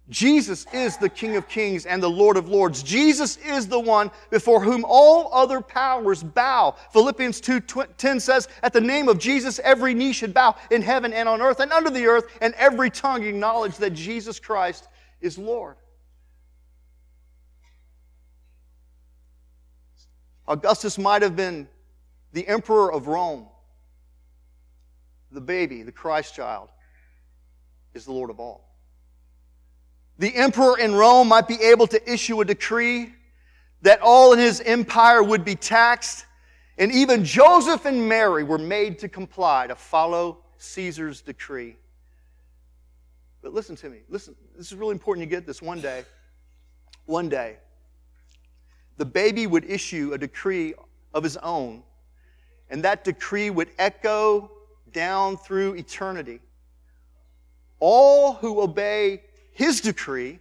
Jesus 0.10 0.68
is 0.72 0.98
the 0.98 1.10
King 1.10 1.36
of 1.36 1.48
Kings 1.48 1.88
and 1.88 2.02
the 2.02 2.10
Lord 2.10 2.38
of 2.38 2.48
Lords. 2.48 2.84
Jesus 2.84 3.38
is 3.38 3.68
the 3.68 3.80
one 3.80 4.12
before 4.30 4.62
whom 4.62 4.86
all 4.88 5.34
other 5.34 5.62
powers 5.62 6.22
bow. 6.22 6.76
Philippians 6.94 7.42
2:10 7.42 8.20
says, 8.20 8.48
"At 8.62 8.72
the 8.72 8.82
name 8.82 9.10
of 9.10 9.18
Jesus 9.18 9.58
every 9.60 9.96
knee 9.96 10.14
should 10.14 10.34
bow 10.34 10.56
in 10.70 10.84
heaven 10.84 11.12
and 11.12 11.28
on 11.28 11.42
earth 11.42 11.60
and 11.60 11.74
under 11.74 11.90
the 11.90 12.06
earth, 12.06 12.26
and 12.40 12.54
every 12.54 12.92
tongue 12.92 13.24
acknowledge 13.24 13.78
that 13.78 13.92
Jesus 13.92 14.40
Christ 14.40 14.88
is 15.22 15.40
Lord." 15.40 15.78
Augustus 20.48 21.00
might 21.00 21.24
have 21.24 21.36
been 21.36 21.68
the 22.32 22.48
emperor 22.48 22.94
of 22.94 23.08
Rome. 23.08 23.50
The 25.32 25.42
baby, 25.42 25.82
the 25.82 25.92
Christ 25.92 26.36
child, 26.36 26.70
is 27.96 28.06
the 28.06 28.12
Lord 28.12 28.30
of 28.30 28.40
all. 28.40 28.65
The 30.18 30.34
emperor 30.36 30.80
in 30.80 30.96
Rome 30.96 31.28
might 31.28 31.48
be 31.48 31.62
able 31.62 31.88
to 31.88 32.12
issue 32.12 32.40
a 32.42 32.46
decree 32.46 33.14
that 33.82 34.00
all 34.02 34.34
in 34.34 34.40
his 34.40 34.62
empire 34.62 35.22
would 35.22 35.44
be 35.44 35.56
taxed, 35.56 36.26
and 36.78 36.92
even 36.92 37.24
Joseph 37.24 37.86
and 37.86 38.08
Mary 38.08 38.44
were 38.44 38.58
made 38.58 39.00
to 39.00 39.10
comply, 39.10 39.68
to 39.68 39.76
follow 39.76 40.40
Caesar's 40.58 41.22
decree. 41.22 41.76
But 43.42 43.54
listen 43.54 43.76
to 43.78 43.90
me. 43.90 44.00
Listen, 44.10 44.36
this 44.58 44.72
is 44.72 44.76
really 44.76 44.94
important 44.94 45.26
you 45.26 45.30
get 45.30 45.46
this 45.46 45.62
one 45.62 45.80
day. 45.82 46.04
One 47.06 47.30
day, 47.30 47.58
the 48.98 49.06
baby 49.06 49.46
would 49.46 49.66
issue 49.66 50.12
a 50.14 50.18
decree 50.18 50.74
of 51.14 51.24
his 51.24 51.38
own, 51.38 51.84
and 52.72 52.84
that 52.84 53.04
decree 53.04 53.52
would 53.52 53.70
echo 53.78 54.50
down 54.92 55.38
through 55.38 55.76
eternity. 55.76 56.40
All 57.80 58.34
who 58.34 58.62
obey 58.62 59.22
his 59.56 59.80
decree 59.80 60.40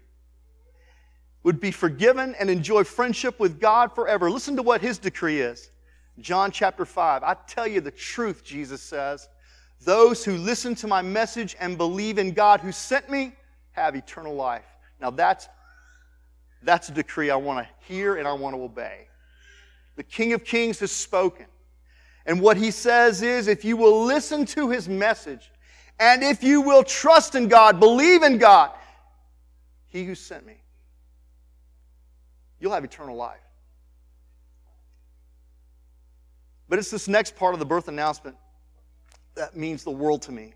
would 1.44 1.60
be 1.60 1.70
forgiven 1.70 2.34
and 2.34 2.50
enjoy 2.50 2.82
friendship 2.82 3.38
with 3.38 3.60
God 3.60 3.94
forever. 3.94 4.28
Listen 4.28 4.56
to 4.56 4.62
what 4.62 4.80
his 4.80 4.98
decree 4.98 5.40
is. 5.40 5.70
John 6.18 6.50
chapter 6.50 6.84
5. 6.84 7.22
I 7.22 7.36
tell 7.46 7.68
you 7.68 7.80
the 7.80 7.92
truth, 7.92 8.42
Jesus 8.42 8.82
says. 8.82 9.28
Those 9.84 10.24
who 10.24 10.36
listen 10.36 10.74
to 10.76 10.88
my 10.88 11.00
message 11.00 11.54
and 11.60 11.78
believe 11.78 12.18
in 12.18 12.32
God 12.32 12.58
who 12.58 12.72
sent 12.72 13.08
me 13.08 13.32
have 13.70 13.94
eternal 13.94 14.34
life. 14.34 14.66
Now 15.00 15.10
that's, 15.10 15.48
that's 16.64 16.88
a 16.88 16.92
decree 16.92 17.30
I 17.30 17.36
want 17.36 17.64
to 17.64 17.72
hear 17.86 18.16
and 18.16 18.26
I 18.26 18.32
want 18.32 18.56
to 18.56 18.62
obey. 18.62 19.06
The 19.94 20.02
King 20.02 20.32
of 20.32 20.44
Kings 20.44 20.80
has 20.80 20.90
spoken. 20.90 21.46
And 22.26 22.40
what 22.40 22.56
he 22.56 22.72
says 22.72 23.22
is 23.22 23.46
if 23.46 23.64
you 23.64 23.76
will 23.76 24.04
listen 24.06 24.44
to 24.46 24.70
his 24.70 24.88
message 24.88 25.52
and 26.00 26.24
if 26.24 26.42
you 26.42 26.60
will 26.60 26.82
trust 26.82 27.36
in 27.36 27.46
God, 27.46 27.78
believe 27.78 28.24
in 28.24 28.38
God, 28.38 28.72
he 29.94 30.02
who 30.02 30.16
sent 30.16 30.44
me. 30.44 30.56
You'll 32.58 32.72
have 32.72 32.84
eternal 32.84 33.14
life. 33.14 33.38
But 36.68 36.80
it's 36.80 36.90
this 36.90 37.06
next 37.06 37.36
part 37.36 37.54
of 37.54 37.60
the 37.60 37.64
birth 37.64 37.86
announcement 37.86 38.36
that 39.36 39.56
means 39.56 39.84
the 39.84 39.92
world 39.92 40.22
to 40.22 40.32
me. 40.32 40.54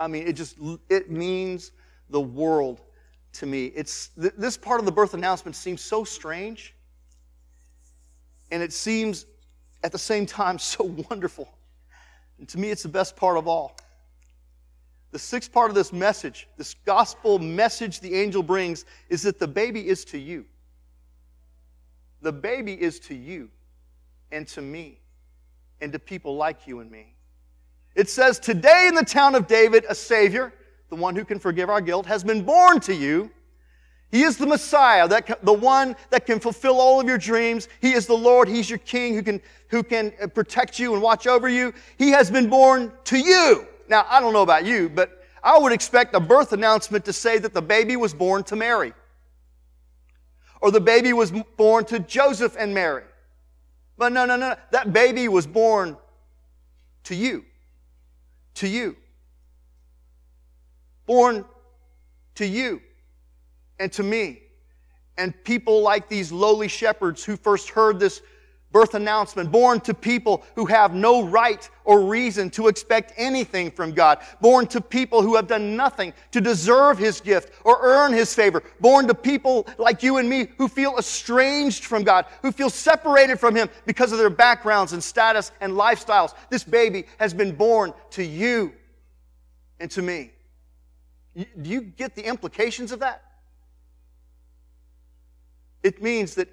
I 0.00 0.08
mean, 0.08 0.26
it 0.26 0.32
just 0.32 0.56
it 0.88 1.10
means 1.10 1.72
the 2.08 2.20
world 2.20 2.80
to 3.34 3.46
me. 3.46 3.66
It's 3.66 4.08
this 4.16 4.56
part 4.56 4.80
of 4.80 4.86
the 4.86 4.92
birth 4.92 5.12
announcement 5.12 5.54
seems 5.54 5.82
so 5.82 6.02
strange 6.02 6.74
and 8.50 8.62
it 8.62 8.72
seems 8.72 9.26
at 9.84 9.92
the 9.92 9.98
same 9.98 10.24
time 10.24 10.58
so 10.74 10.96
wonderful. 11.10 11.58
And 12.38 12.48
to 12.48 12.58
me 12.58 12.70
it's 12.70 12.84
the 12.84 12.88
best 12.88 13.16
part 13.16 13.36
of 13.36 13.46
all. 13.46 13.76
The 15.12 15.18
sixth 15.18 15.52
part 15.52 15.70
of 15.70 15.74
this 15.74 15.92
message, 15.92 16.48
this 16.56 16.74
gospel 16.84 17.38
message 17.38 18.00
the 18.00 18.14
angel 18.14 18.42
brings, 18.42 18.84
is 19.08 19.22
that 19.22 19.38
the 19.38 19.48
baby 19.48 19.88
is 19.88 20.04
to 20.06 20.18
you. 20.18 20.44
The 22.22 22.32
baby 22.32 22.74
is 22.74 22.98
to 23.00 23.14
you 23.14 23.50
and 24.32 24.46
to 24.48 24.60
me 24.60 24.98
and 25.80 25.92
to 25.92 25.98
people 25.98 26.36
like 26.36 26.66
you 26.66 26.80
and 26.80 26.90
me. 26.90 27.14
It 27.94 28.08
says, 28.08 28.38
Today 28.38 28.86
in 28.88 28.94
the 28.94 29.04
town 29.04 29.34
of 29.34 29.46
David, 29.46 29.84
a 29.88 29.94
Savior, 29.94 30.52
the 30.90 30.96
one 30.96 31.16
who 31.16 31.24
can 31.24 31.38
forgive 31.38 31.70
our 31.70 31.80
guilt, 31.80 32.06
has 32.06 32.24
been 32.24 32.42
born 32.42 32.80
to 32.80 32.94
you. 32.94 33.30
He 34.10 34.22
is 34.22 34.36
the 34.36 34.46
Messiah, 34.46 35.08
that, 35.08 35.44
the 35.44 35.52
one 35.52 35.96
that 36.10 36.26
can 36.26 36.38
fulfill 36.38 36.80
all 36.80 37.00
of 37.00 37.06
your 37.06 37.18
dreams. 37.18 37.68
He 37.80 37.92
is 37.92 38.06
the 38.06 38.16
Lord. 38.16 38.48
He's 38.48 38.70
your 38.70 38.78
King 38.80 39.14
who 39.14 39.22
can, 39.22 39.42
who 39.68 39.82
can 39.82 40.12
uh, 40.22 40.28
protect 40.28 40.78
you 40.78 40.94
and 40.94 41.02
watch 41.02 41.26
over 41.26 41.48
you. 41.48 41.74
He 41.98 42.10
has 42.10 42.30
been 42.30 42.48
born 42.48 42.92
to 43.04 43.18
you. 43.18 43.66
Now, 43.88 44.06
I 44.08 44.20
don't 44.20 44.32
know 44.32 44.42
about 44.42 44.64
you, 44.64 44.88
but 44.88 45.22
I 45.42 45.58
would 45.58 45.72
expect 45.72 46.14
a 46.14 46.20
birth 46.20 46.52
announcement 46.52 47.04
to 47.04 47.12
say 47.12 47.38
that 47.38 47.54
the 47.54 47.62
baby 47.62 47.96
was 47.96 48.12
born 48.12 48.42
to 48.44 48.56
Mary. 48.56 48.92
Or 50.60 50.70
the 50.70 50.80
baby 50.80 51.12
was 51.12 51.30
born 51.30 51.84
to 51.86 51.98
Joseph 52.00 52.56
and 52.58 52.74
Mary. 52.74 53.04
But 53.98 54.12
no, 54.12 54.24
no, 54.24 54.36
no. 54.36 54.56
That 54.72 54.92
baby 54.92 55.28
was 55.28 55.46
born 55.46 55.96
to 57.04 57.14
you. 57.14 57.44
To 58.54 58.68
you. 58.68 58.96
Born 61.06 61.44
to 62.34 62.46
you 62.46 62.80
and 63.78 63.92
to 63.92 64.02
me. 64.02 64.42
And 65.18 65.32
people 65.44 65.80
like 65.82 66.08
these 66.08 66.32
lowly 66.32 66.68
shepherds 66.68 67.24
who 67.24 67.36
first 67.36 67.70
heard 67.70 67.98
this 67.98 68.20
birth 68.72 68.94
announcement, 68.94 69.50
born 69.50 69.80
to 69.80 69.94
people 69.94 70.44
who 70.54 70.66
have 70.66 70.94
no 70.94 71.24
right 71.24 71.68
or 71.84 72.02
reason 72.02 72.50
to 72.50 72.68
expect 72.68 73.12
anything 73.16 73.70
from 73.70 73.92
God, 73.92 74.18
born 74.40 74.66
to 74.66 74.80
people 74.80 75.22
who 75.22 75.36
have 75.36 75.46
done 75.46 75.76
nothing 75.76 76.12
to 76.32 76.40
deserve 76.40 76.98
His 76.98 77.20
gift 77.20 77.52
or 77.64 77.78
earn 77.80 78.12
His 78.12 78.34
favor, 78.34 78.62
born 78.80 79.06
to 79.06 79.14
people 79.14 79.66
like 79.78 80.02
you 80.02 80.18
and 80.18 80.28
me 80.28 80.48
who 80.58 80.68
feel 80.68 80.96
estranged 80.98 81.84
from 81.84 82.02
God, 82.02 82.26
who 82.42 82.52
feel 82.52 82.70
separated 82.70 83.40
from 83.40 83.54
Him 83.54 83.68
because 83.86 84.12
of 84.12 84.18
their 84.18 84.30
backgrounds 84.30 84.92
and 84.92 85.02
status 85.02 85.52
and 85.60 85.72
lifestyles. 85.72 86.34
This 86.50 86.64
baby 86.64 87.06
has 87.18 87.32
been 87.32 87.54
born 87.54 87.94
to 88.10 88.24
you 88.24 88.72
and 89.80 89.90
to 89.92 90.02
me. 90.02 90.32
Do 91.34 91.70
you 91.70 91.82
get 91.82 92.14
the 92.14 92.26
implications 92.26 92.92
of 92.92 93.00
that? 93.00 93.22
It 95.82 96.02
means 96.02 96.34
that 96.34 96.48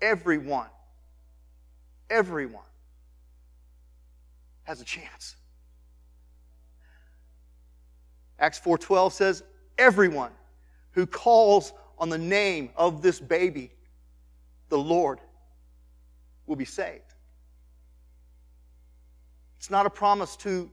everyone 0.00 0.68
everyone 2.10 2.64
has 4.64 4.80
a 4.80 4.84
chance. 4.84 5.36
Acts 8.38 8.58
4:12 8.58 9.12
says 9.12 9.42
everyone 9.78 10.32
who 10.92 11.06
calls 11.06 11.72
on 11.98 12.08
the 12.08 12.18
name 12.18 12.70
of 12.76 13.02
this 13.02 13.20
baby 13.20 13.72
the 14.68 14.78
Lord 14.78 15.20
will 16.46 16.56
be 16.56 16.64
saved. 16.64 17.14
It's 19.58 19.70
not 19.70 19.86
a 19.86 19.90
promise 19.90 20.36
to 20.36 20.70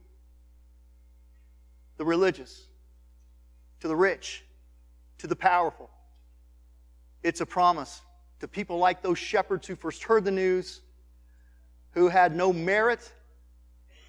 the 1.97 2.05
religious, 2.05 2.67
to 3.81 3.87
the 3.87 3.95
rich, 3.95 4.45
to 5.17 5.27
the 5.27 5.35
powerful. 5.35 5.89
It's 7.23 7.41
a 7.41 7.45
promise 7.45 8.01
to 8.39 8.47
people 8.47 8.77
like 8.77 9.01
those 9.01 9.17
shepherds 9.17 9.67
who 9.67 9.75
first 9.75 10.03
heard 10.03 10.23
the 10.23 10.31
news 10.31 10.81
who 11.97 12.09
had 12.09 12.35
no 12.35 12.53
merit, 12.53 13.11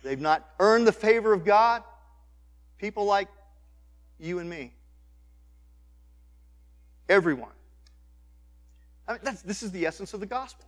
they've 0.02 0.20
not 0.20 0.46
earned 0.60 0.86
the 0.86 0.92
favor 0.92 1.32
of 1.32 1.44
God, 1.44 1.82
people 2.76 3.06
like 3.06 3.28
you 4.18 4.38
and 4.38 4.48
me. 4.48 4.72
Everyone. 7.08 7.50
I 9.06 9.12
mean, 9.12 9.20
this 9.44 9.62
is 9.62 9.72
the 9.72 9.86
essence 9.86 10.12
of 10.12 10.20
the 10.20 10.26
gospel. 10.26 10.66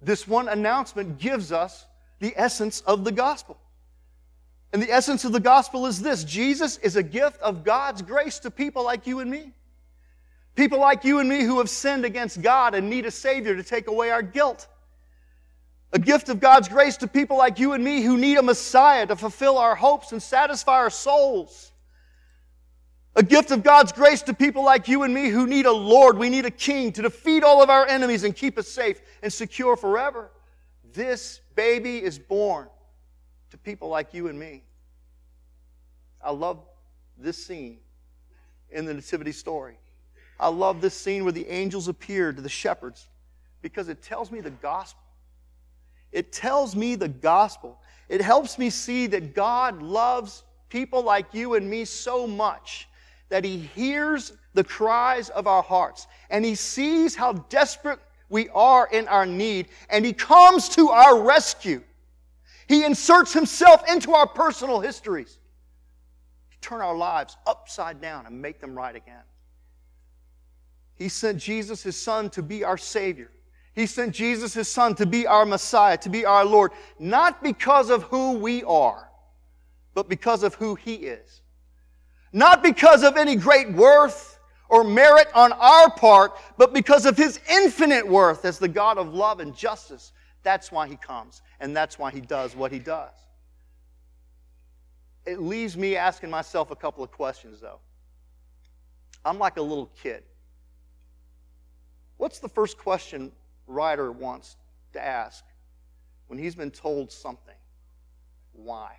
This 0.00 0.26
one 0.26 0.48
announcement 0.48 1.18
gives 1.18 1.52
us 1.52 1.86
the 2.18 2.34
essence 2.36 2.80
of 2.80 3.04
the 3.04 3.12
gospel. 3.12 3.56
And 4.72 4.82
the 4.82 4.90
essence 4.90 5.24
of 5.24 5.30
the 5.30 5.40
gospel 5.40 5.86
is 5.86 6.02
this 6.02 6.24
Jesus 6.24 6.78
is 6.78 6.96
a 6.96 7.02
gift 7.04 7.40
of 7.40 7.62
God's 7.62 8.02
grace 8.02 8.40
to 8.40 8.50
people 8.50 8.82
like 8.82 9.06
you 9.06 9.20
and 9.20 9.30
me. 9.30 9.52
People 10.56 10.80
like 10.80 11.04
you 11.04 11.20
and 11.20 11.28
me 11.28 11.44
who 11.44 11.58
have 11.58 11.70
sinned 11.70 12.04
against 12.04 12.42
God 12.42 12.74
and 12.74 12.90
need 12.90 13.06
a 13.06 13.12
Savior 13.12 13.54
to 13.54 13.62
take 13.62 13.86
away 13.86 14.10
our 14.10 14.22
guilt. 14.22 14.66
A 15.92 15.98
gift 15.98 16.28
of 16.30 16.40
God's 16.40 16.68
grace 16.68 16.96
to 16.98 17.06
people 17.06 17.36
like 17.36 17.58
you 17.58 17.74
and 17.74 17.84
me 17.84 18.00
who 18.00 18.16
need 18.16 18.38
a 18.38 18.42
Messiah 18.42 19.06
to 19.06 19.16
fulfill 19.16 19.58
our 19.58 19.74
hopes 19.74 20.12
and 20.12 20.22
satisfy 20.22 20.78
our 20.78 20.90
souls. 20.90 21.72
A 23.14 23.22
gift 23.22 23.50
of 23.50 23.62
God's 23.62 23.92
grace 23.92 24.22
to 24.22 24.32
people 24.32 24.64
like 24.64 24.88
you 24.88 25.02
and 25.02 25.12
me 25.12 25.28
who 25.28 25.46
need 25.46 25.66
a 25.66 25.72
Lord, 25.72 26.16
we 26.16 26.30
need 26.30 26.46
a 26.46 26.50
King 26.50 26.92
to 26.92 27.02
defeat 27.02 27.44
all 27.44 27.62
of 27.62 27.68
our 27.68 27.86
enemies 27.86 28.24
and 28.24 28.34
keep 28.34 28.56
us 28.56 28.68
safe 28.68 29.02
and 29.22 29.30
secure 29.30 29.76
forever. 29.76 30.30
This 30.94 31.40
baby 31.54 32.02
is 32.02 32.18
born 32.18 32.68
to 33.50 33.58
people 33.58 33.88
like 33.88 34.14
you 34.14 34.28
and 34.28 34.38
me. 34.38 34.62
I 36.24 36.30
love 36.30 36.60
this 37.18 37.44
scene 37.44 37.80
in 38.70 38.86
the 38.86 38.94
Nativity 38.94 39.32
story. 39.32 39.76
I 40.40 40.48
love 40.48 40.80
this 40.80 40.94
scene 40.94 41.24
where 41.24 41.32
the 41.32 41.46
angels 41.48 41.88
appear 41.88 42.32
to 42.32 42.40
the 42.40 42.48
shepherds 42.48 43.08
because 43.60 43.90
it 43.90 44.02
tells 44.02 44.30
me 44.30 44.40
the 44.40 44.50
gospel. 44.50 45.02
It 46.12 46.32
tells 46.32 46.76
me 46.76 46.94
the 46.94 47.08
gospel. 47.08 47.80
It 48.08 48.20
helps 48.20 48.58
me 48.58 48.70
see 48.70 49.06
that 49.08 49.34
God 49.34 49.82
loves 49.82 50.44
people 50.68 51.02
like 51.02 51.32
you 51.32 51.54
and 51.54 51.68
me 51.68 51.84
so 51.84 52.26
much 52.26 52.88
that 53.30 53.44
He 53.44 53.58
hears 53.58 54.32
the 54.54 54.64
cries 54.64 55.30
of 55.30 55.46
our 55.46 55.62
hearts 55.62 56.06
and 56.28 56.44
He 56.44 56.54
sees 56.54 57.14
how 57.14 57.32
desperate 57.32 57.98
we 58.28 58.48
are 58.50 58.88
in 58.92 59.08
our 59.08 59.26
need 59.26 59.68
and 59.88 60.04
He 60.04 60.12
comes 60.12 60.68
to 60.70 60.90
our 60.90 61.22
rescue. 61.22 61.82
He 62.68 62.84
inserts 62.84 63.32
Himself 63.32 63.82
into 63.90 64.12
our 64.12 64.26
personal 64.26 64.80
histories 64.80 65.38
to 66.50 66.58
turn 66.60 66.82
our 66.82 66.96
lives 66.96 67.36
upside 67.46 68.00
down 68.00 68.26
and 68.26 68.40
make 68.40 68.60
them 68.60 68.76
right 68.76 68.94
again. 68.94 69.24
He 70.94 71.08
sent 71.08 71.38
Jesus, 71.38 71.82
His 71.82 72.00
Son, 72.00 72.30
to 72.30 72.42
be 72.42 72.64
our 72.64 72.76
Savior. 72.78 73.30
He 73.74 73.86
sent 73.86 74.14
Jesus, 74.14 74.52
his 74.52 74.68
son, 74.68 74.94
to 74.96 75.06
be 75.06 75.26
our 75.26 75.46
Messiah, 75.46 75.96
to 75.98 76.10
be 76.10 76.24
our 76.26 76.44
Lord, 76.44 76.72
not 76.98 77.42
because 77.42 77.88
of 77.88 78.02
who 78.04 78.32
we 78.32 78.62
are, 78.64 79.08
but 79.94 80.08
because 80.08 80.42
of 80.42 80.54
who 80.54 80.74
he 80.74 80.94
is. 80.94 81.40
Not 82.32 82.62
because 82.62 83.02
of 83.02 83.16
any 83.16 83.36
great 83.36 83.72
worth 83.72 84.38
or 84.68 84.84
merit 84.84 85.28
on 85.34 85.52
our 85.52 85.90
part, 85.90 86.32
but 86.56 86.72
because 86.72 87.06
of 87.06 87.16
his 87.16 87.40
infinite 87.50 88.06
worth 88.06 88.44
as 88.44 88.58
the 88.58 88.68
God 88.68 88.98
of 88.98 89.12
love 89.12 89.40
and 89.40 89.54
justice. 89.54 90.12
That's 90.42 90.72
why 90.72 90.88
he 90.88 90.96
comes, 90.96 91.42
and 91.60 91.76
that's 91.76 91.98
why 91.98 92.10
he 92.10 92.20
does 92.20 92.56
what 92.56 92.72
he 92.72 92.78
does. 92.78 93.12
It 95.24 95.40
leaves 95.40 95.76
me 95.76 95.96
asking 95.96 96.30
myself 96.30 96.70
a 96.70 96.76
couple 96.76 97.04
of 97.04 97.10
questions, 97.10 97.60
though. 97.60 97.78
I'm 99.24 99.38
like 99.38 99.56
a 99.56 99.62
little 99.62 99.90
kid. 100.02 100.24
What's 102.16 102.38
the 102.38 102.48
first 102.48 102.76
question 102.76 103.30
writer 103.66 104.12
wants 104.12 104.56
to 104.92 105.04
ask 105.04 105.44
when 106.26 106.38
he's 106.38 106.54
been 106.54 106.70
told 106.70 107.12
something. 107.12 107.54
Why? 108.52 108.92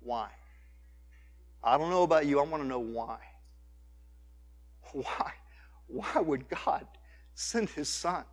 Why? 0.00 0.28
I 1.62 1.78
don't 1.78 1.90
know 1.90 2.02
about 2.02 2.26
you, 2.26 2.38
I 2.40 2.44
want 2.44 2.62
to 2.62 2.68
know 2.68 2.78
why. 2.78 3.18
Why? 4.92 5.32
Why 5.86 6.20
would 6.20 6.48
God 6.48 6.86
send 7.34 7.68
his 7.70 7.88
son 7.88 8.24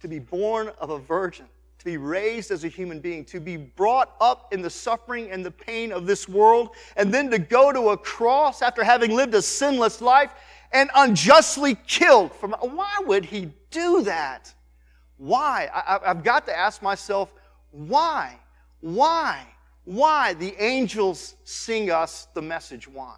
to 0.00 0.08
be 0.08 0.18
born 0.18 0.70
of 0.78 0.90
a 0.90 0.98
virgin, 0.98 1.46
to 1.78 1.84
be 1.84 1.96
raised 1.96 2.50
as 2.50 2.64
a 2.64 2.68
human 2.68 3.00
being, 3.00 3.24
to 3.26 3.40
be 3.40 3.56
brought 3.56 4.14
up 4.20 4.52
in 4.52 4.62
the 4.62 4.70
suffering 4.70 5.30
and 5.30 5.44
the 5.44 5.50
pain 5.50 5.92
of 5.92 6.06
this 6.06 6.28
world, 6.28 6.70
and 6.96 7.12
then 7.12 7.30
to 7.30 7.38
go 7.38 7.72
to 7.72 7.90
a 7.90 7.96
cross 7.96 8.62
after 8.62 8.84
having 8.84 9.14
lived 9.14 9.34
a 9.34 9.42
sinless 9.42 10.00
life 10.00 10.32
and 10.72 10.90
unjustly 10.94 11.76
killed? 11.86 12.32
From, 12.32 12.52
why 12.60 12.96
would 13.04 13.24
he 13.24 13.50
do 13.70 14.02
that? 14.02 14.52
Why? 15.18 15.68
I, 15.72 16.06
have 16.06 16.24
got 16.24 16.46
to 16.46 16.56
ask 16.56 16.82
myself, 16.82 17.32
why? 17.70 18.38
Why? 18.80 19.46
Why? 19.84 20.34
The 20.34 20.54
angels 20.62 21.36
sing 21.44 21.90
us 21.90 22.28
the 22.34 22.42
message 22.42 22.88
why. 22.88 23.16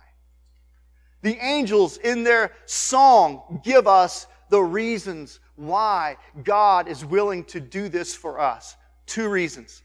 The 1.23 1.37
angels 1.45 1.97
in 1.99 2.23
their 2.23 2.53
song 2.67 3.61
give 3.65 3.87
us 3.87 4.27
the 4.51 4.61
reasons 4.61 5.41
why 5.57 6.17
God 6.45 6.89
is 6.89 7.05
willing 7.05 7.45
to 7.45 7.61
do 7.61 7.89
this 7.89 8.15
for 8.15 8.39
us. 8.41 8.77
Two 9.07 9.29
reasons. 9.29 9.83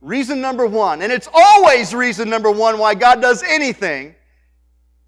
Reason 0.00 0.40
number 0.40 0.66
one, 0.66 1.00
and 1.00 1.10
it's 1.10 1.28
always 1.32 1.94
reason 1.94 2.28
number 2.28 2.50
one 2.50 2.78
why 2.78 2.94
God 2.94 3.22
does 3.22 3.42
anything, 3.42 4.14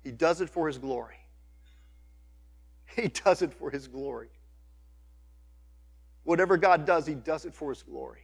He 0.02 0.10
does 0.10 0.40
it 0.40 0.48
for 0.48 0.66
His 0.66 0.78
glory. 0.78 1.15
He 3.02 3.08
does 3.08 3.42
it 3.42 3.52
for 3.52 3.70
His 3.70 3.86
glory. 3.86 4.28
Whatever 6.24 6.56
God 6.56 6.86
does, 6.86 7.06
He 7.06 7.14
does 7.14 7.44
it 7.44 7.54
for 7.54 7.70
His 7.70 7.82
glory. 7.82 8.22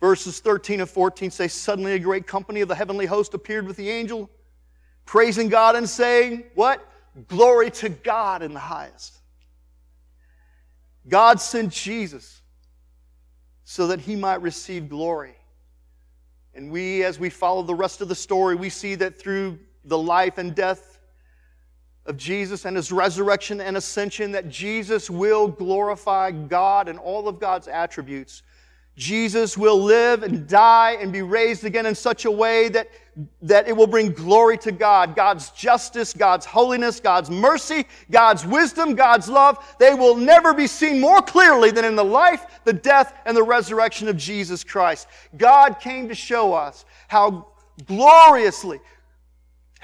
Verses 0.00 0.40
13 0.40 0.80
and 0.80 0.88
14 0.88 1.30
say, 1.30 1.48
Suddenly 1.48 1.94
a 1.94 1.98
great 1.98 2.26
company 2.26 2.60
of 2.60 2.68
the 2.68 2.74
heavenly 2.74 3.06
host 3.06 3.34
appeared 3.34 3.66
with 3.66 3.76
the 3.76 3.90
angel, 3.90 4.30
praising 5.06 5.48
God 5.48 5.76
and 5.76 5.88
saying, 5.88 6.44
What? 6.54 6.86
Glory 7.28 7.70
to 7.70 7.88
God 7.88 8.42
in 8.42 8.54
the 8.54 8.60
highest. 8.60 9.18
God 11.08 11.40
sent 11.40 11.72
Jesus 11.72 12.42
so 13.64 13.86
that 13.88 14.00
he 14.00 14.16
might 14.16 14.40
receive 14.42 14.88
glory. 14.88 15.34
And 16.54 16.70
we, 16.70 17.02
as 17.02 17.18
we 17.18 17.30
follow 17.30 17.62
the 17.62 17.74
rest 17.74 18.00
of 18.00 18.08
the 18.08 18.14
story, 18.14 18.54
we 18.54 18.68
see 18.68 18.94
that 18.96 19.18
through 19.18 19.58
the 19.84 19.98
life 19.98 20.38
and 20.38 20.54
death 20.54 20.93
of 22.06 22.16
Jesus 22.16 22.64
and 22.64 22.76
his 22.76 22.92
resurrection 22.92 23.60
and 23.60 23.76
ascension 23.76 24.32
that 24.32 24.48
Jesus 24.48 25.08
will 25.08 25.48
glorify 25.48 26.30
God 26.30 26.88
and 26.88 26.98
all 26.98 27.28
of 27.28 27.40
God's 27.40 27.68
attributes. 27.68 28.42
Jesus 28.96 29.58
will 29.58 29.82
live 29.82 30.22
and 30.22 30.46
die 30.46 30.96
and 31.00 31.12
be 31.12 31.22
raised 31.22 31.64
again 31.64 31.84
in 31.84 31.96
such 31.96 32.26
a 32.26 32.30
way 32.30 32.68
that, 32.68 32.88
that 33.42 33.66
it 33.66 33.76
will 33.76 33.88
bring 33.88 34.12
glory 34.12 34.56
to 34.58 34.70
God. 34.70 35.16
God's 35.16 35.50
justice, 35.50 36.12
God's 36.12 36.46
holiness, 36.46 37.00
God's 37.00 37.28
mercy, 37.28 37.86
God's 38.10 38.46
wisdom, 38.46 38.94
God's 38.94 39.28
love, 39.28 39.74
they 39.80 39.94
will 39.94 40.14
never 40.14 40.54
be 40.54 40.68
seen 40.68 41.00
more 41.00 41.20
clearly 41.20 41.72
than 41.72 41.84
in 41.84 41.96
the 41.96 42.04
life, 42.04 42.46
the 42.62 42.72
death, 42.72 43.14
and 43.26 43.36
the 43.36 43.42
resurrection 43.42 44.06
of 44.06 44.16
Jesus 44.16 44.62
Christ. 44.62 45.08
God 45.36 45.80
came 45.80 46.06
to 46.08 46.14
show 46.14 46.52
us 46.54 46.84
how 47.08 47.48
gloriously, 47.86 48.80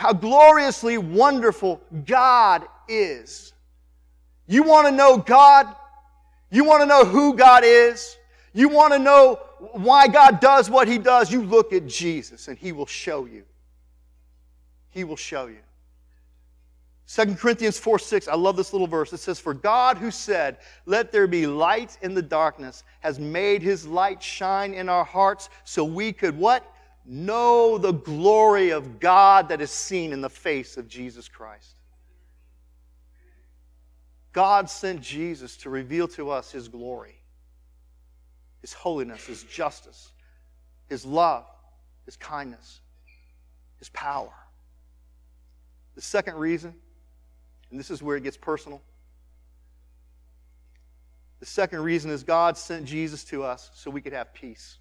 how 0.01 0.15
gloriously 0.15 0.97
wonderful 0.97 1.79
God 2.07 2.67
is. 2.89 3.53
You 4.47 4.63
want 4.63 4.87
to 4.87 4.91
know 4.91 5.19
God? 5.19 5.67
You 6.51 6.65
want 6.65 6.81
to 6.81 6.87
know 6.87 7.05
who 7.05 7.35
God 7.35 7.65
is? 7.67 8.17
You 8.55 8.71
want 8.71 8.95
to 8.95 8.99
know 8.99 9.41
why 9.73 10.09
God 10.09 10.41
does 10.41 10.71
what 10.71 10.89
He 10.89 10.97
does? 10.97 11.31
You 11.31 11.43
look 11.43 11.75
at 11.75 11.87
Jesus 11.87 12.49
and 12.49 12.57
He 12.57 12.73
will 12.73 12.87
show 12.87 13.27
you. 13.27 13.43
He 14.89 15.05
will 15.05 15.17
show 15.17 15.49
you. 15.49 15.61
2 17.07 17.35
Corinthians 17.35 17.79
4 17.79 17.99
6, 17.99 18.27
I 18.27 18.37
love 18.37 18.57
this 18.57 18.73
little 18.73 18.87
verse. 18.87 19.13
It 19.13 19.19
says, 19.19 19.39
For 19.39 19.53
God 19.53 19.99
who 19.99 20.11
said, 20.11 20.57
Let 20.87 21.13
there 21.13 21.27
be 21.27 21.47
light 21.47 21.99
in 22.01 22.15
the 22.15 22.23
darkness, 22.23 22.85
has 23.01 23.21
made 23.21 23.61
his 23.61 23.87
light 23.87 24.23
shine 24.23 24.73
in 24.73 24.89
our 24.89 25.05
hearts 25.05 25.51
so 25.65 25.85
we 25.85 26.11
could 26.11 26.39
what? 26.39 26.65
Know 27.05 27.79
the 27.79 27.93
glory 27.93 28.71
of 28.71 29.01
God 29.01 29.49
that 29.49 29.61
is 29.61 29.71
seen 29.71 30.13
in 30.13 30.21
the 30.21 30.31
face 30.31 30.77
of 30.77 30.89
Jesus 30.89 31.29
Christ. 31.29 31.77
God 34.33 34.71
sent 34.71 35.01
Jesus 35.01 35.57
to 35.59 35.71
reveal 35.71 36.07
to 36.09 36.31
us 36.31 36.53
his 36.53 36.69
glory, 36.69 37.17
his 38.61 38.73
holiness, 38.73 39.27
his 39.27 39.43
justice, 39.45 40.13
his 40.89 41.05
love, 41.05 41.47
his 42.05 42.17
kindness, 42.17 42.81
his 43.79 43.89
power. 43.89 44.33
The 45.97 46.03
second 46.03 46.37
reason 46.37 46.75
and 47.71 47.79
this 47.79 47.91
is 47.91 48.03
where 48.03 48.17
it 48.17 48.23
gets 48.23 48.37
personal. 48.37 48.83
The 51.39 51.47
second 51.47 51.81
reason 51.81 52.11
is 52.11 52.23
God 52.23 52.59
sent 52.59 52.85
Jesus 52.85 53.25
to 53.25 53.45
us 53.45 53.71
so 53.75 53.91
we 53.91 54.01
could 54.01 54.13
have 54.13 54.35
peace. 54.35 54.79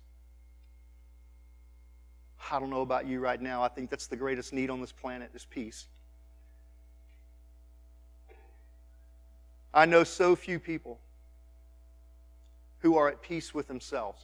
I 2.51 2.59
don't 2.59 2.69
know 2.69 2.81
about 2.81 3.05
you 3.05 3.19
right 3.19 3.41
now. 3.41 3.63
I 3.63 3.67
think 3.67 3.89
that's 3.89 4.07
the 4.07 4.15
greatest 4.15 4.53
need 4.53 4.69
on 4.69 4.81
this 4.81 4.91
planet 4.91 5.31
is 5.33 5.45
peace. 5.45 5.87
I 9.73 9.85
know 9.85 10.03
so 10.03 10.35
few 10.35 10.59
people 10.59 10.99
who 12.79 12.97
are 12.97 13.09
at 13.09 13.21
peace 13.21 13.53
with 13.53 13.67
themselves. 13.67 14.23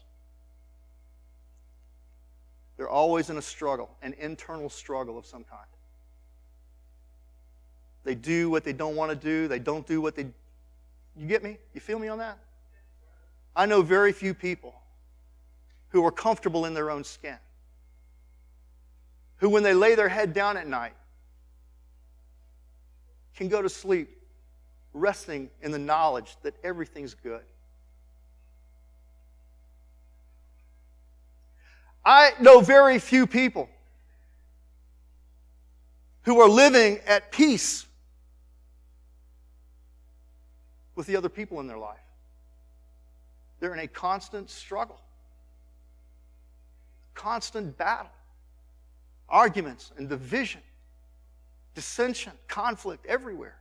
They're 2.77 2.89
always 2.89 3.29
in 3.29 3.37
a 3.37 3.41
struggle, 3.41 3.89
an 4.01 4.15
internal 4.19 4.69
struggle 4.69 5.17
of 5.17 5.25
some 5.25 5.43
kind. 5.43 5.67
They 8.03 8.15
do 8.15 8.49
what 8.49 8.63
they 8.63 8.73
don't 8.73 8.95
want 8.95 9.11
to 9.11 9.15
do. 9.15 9.47
They 9.47 9.59
don't 9.59 9.85
do 9.85 10.01
what 10.01 10.15
they. 10.15 10.27
You 11.17 11.27
get 11.27 11.43
me? 11.43 11.57
You 11.73 11.81
feel 11.81 11.99
me 11.99 12.07
on 12.07 12.19
that? 12.19 12.37
I 13.55 13.65
know 13.65 13.81
very 13.81 14.11
few 14.11 14.33
people 14.33 14.75
who 15.89 16.05
are 16.05 16.11
comfortable 16.11 16.65
in 16.65 16.73
their 16.73 16.91
own 16.91 17.03
skin, 17.03 17.37
who, 19.45 19.49
when 19.51 19.61
they 19.61 19.75
lay 19.75 19.93
their 19.93 20.09
head 20.09 20.33
down 20.33 20.57
at 20.57 20.65
night, 20.65 20.95
can 23.35 23.47
go 23.47 23.61
to 23.61 23.69
sleep 23.69 24.09
resting 24.91 25.51
in 25.61 25.69
the 25.69 25.77
knowledge 25.77 26.35
that 26.41 26.55
everything's 26.63 27.13
good. 27.13 27.43
I 32.03 32.31
know 32.39 32.59
very 32.59 32.97
few 32.97 33.27
people 33.27 33.69
who 36.23 36.41
are 36.41 36.49
living 36.49 36.97
at 37.05 37.31
peace 37.31 37.85
with 40.95 41.05
the 41.05 41.17
other 41.17 41.29
people 41.29 41.59
in 41.59 41.67
their 41.67 41.77
life. 41.77 41.99
They're 43.59 43.75
in 43.75 43.79
a 43.79 43.87
constant 43.87 44.49
struggle, 44.49 44.99
constant 47.13 47.77
battle, 47.77 48.09
arguments 49.29 49.91
and 49.97 50.07
division, 50.09 50.61
dissension, 51.73 52.33
conflict 52.47 53.05
everywhere. 53.05 53.57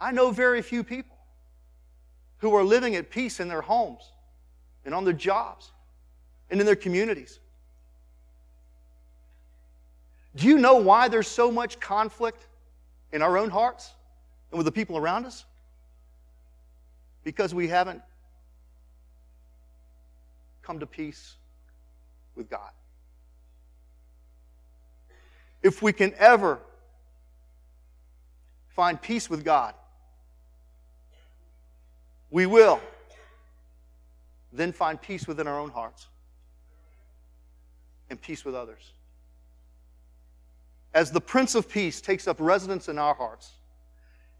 I 0.00 0.12
know 0.12 0.30
very 0.30 0.62
few 0.62 0.84
people 0.84 1.16
who 2.38 2.54
are 2.54 2.64
living 2.64 2.96
at 2.96 3.10
peace 3.10 3.40
in 3.40 3.48
their 3.48 3.62
homes 3.62 4.12
and 4.84 4.94
on 4.94 5.04
their 5.04 5.14
jobs 5.14 5.72
and 6.50 6.60
in 6.60 6.66
their 6.66 6.76
communities. 6.76 7.38
Do 10.34 10.46
you 10.46 10.58
know 10.58 10.76
why 10.76 11.08
there's 11.08 11.28
so 11.28 11.50
much 11.50 11.80
conflict 11.80 12.46
in 13.12 13.22
our 13.22 13.38
own 13.38 13.48
hearts 13.48 13.94
and 14.50 14.58
with 14.58 14.66
the 14.66 14.72
people 14.72 14.98
around 14.98 15.24
us? 15.24 15.46
because 17.26 17.52
we 17.52 17.66
haven't 17.66 18.00
come 20.62 20.78
to 20.78 20.86
peace 20.86 21.34
with 22.36 22.48
God. 22.48 22.70
If 25.66 25.82
we 25.82 25.92
can 25.92 26.14
ever 26.16 26.60
find 28.68 29.02
peace 29.02 29.28
with 29.28 29.44
God, 29.44 29.74
we 32.30 32.46
will 32.46 32.80
then 34.52 34.70
find 34.70 35.02
peace 35.02 35.26
within 35.26 35.48
our 35.48 35.58
own 35.58 35.70
hearts 35.70 36.06
and 38.10 38.22
peace 38.22 38.44
with 38.44 38.54
others. 38.54 38.92
As 40.94 41.10
the 41.10 41.20
Prince 41.20 41.56
of 41.56 41.68
Peace 41.68 42.00
takes 42.00 42.28
up 42.28 42.36
residence 42.38 42.88
in 42.88 42.96
our 42.96 43.14
hearts 43.14 43.50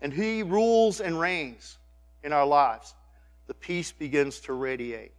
and 0.01 0.13
he 0.13 0.45
rules 0.45 1.01
and 1.01 1.19
reigns 1.19 1.79
in 2.23 2.33
our 2.33 2.47
lives, 2.47 2.95
the 3.49 3.55
peace 3.55 3.91
begins 3.91 4.39
to 4.43 4.53
radiate 4.53 5.11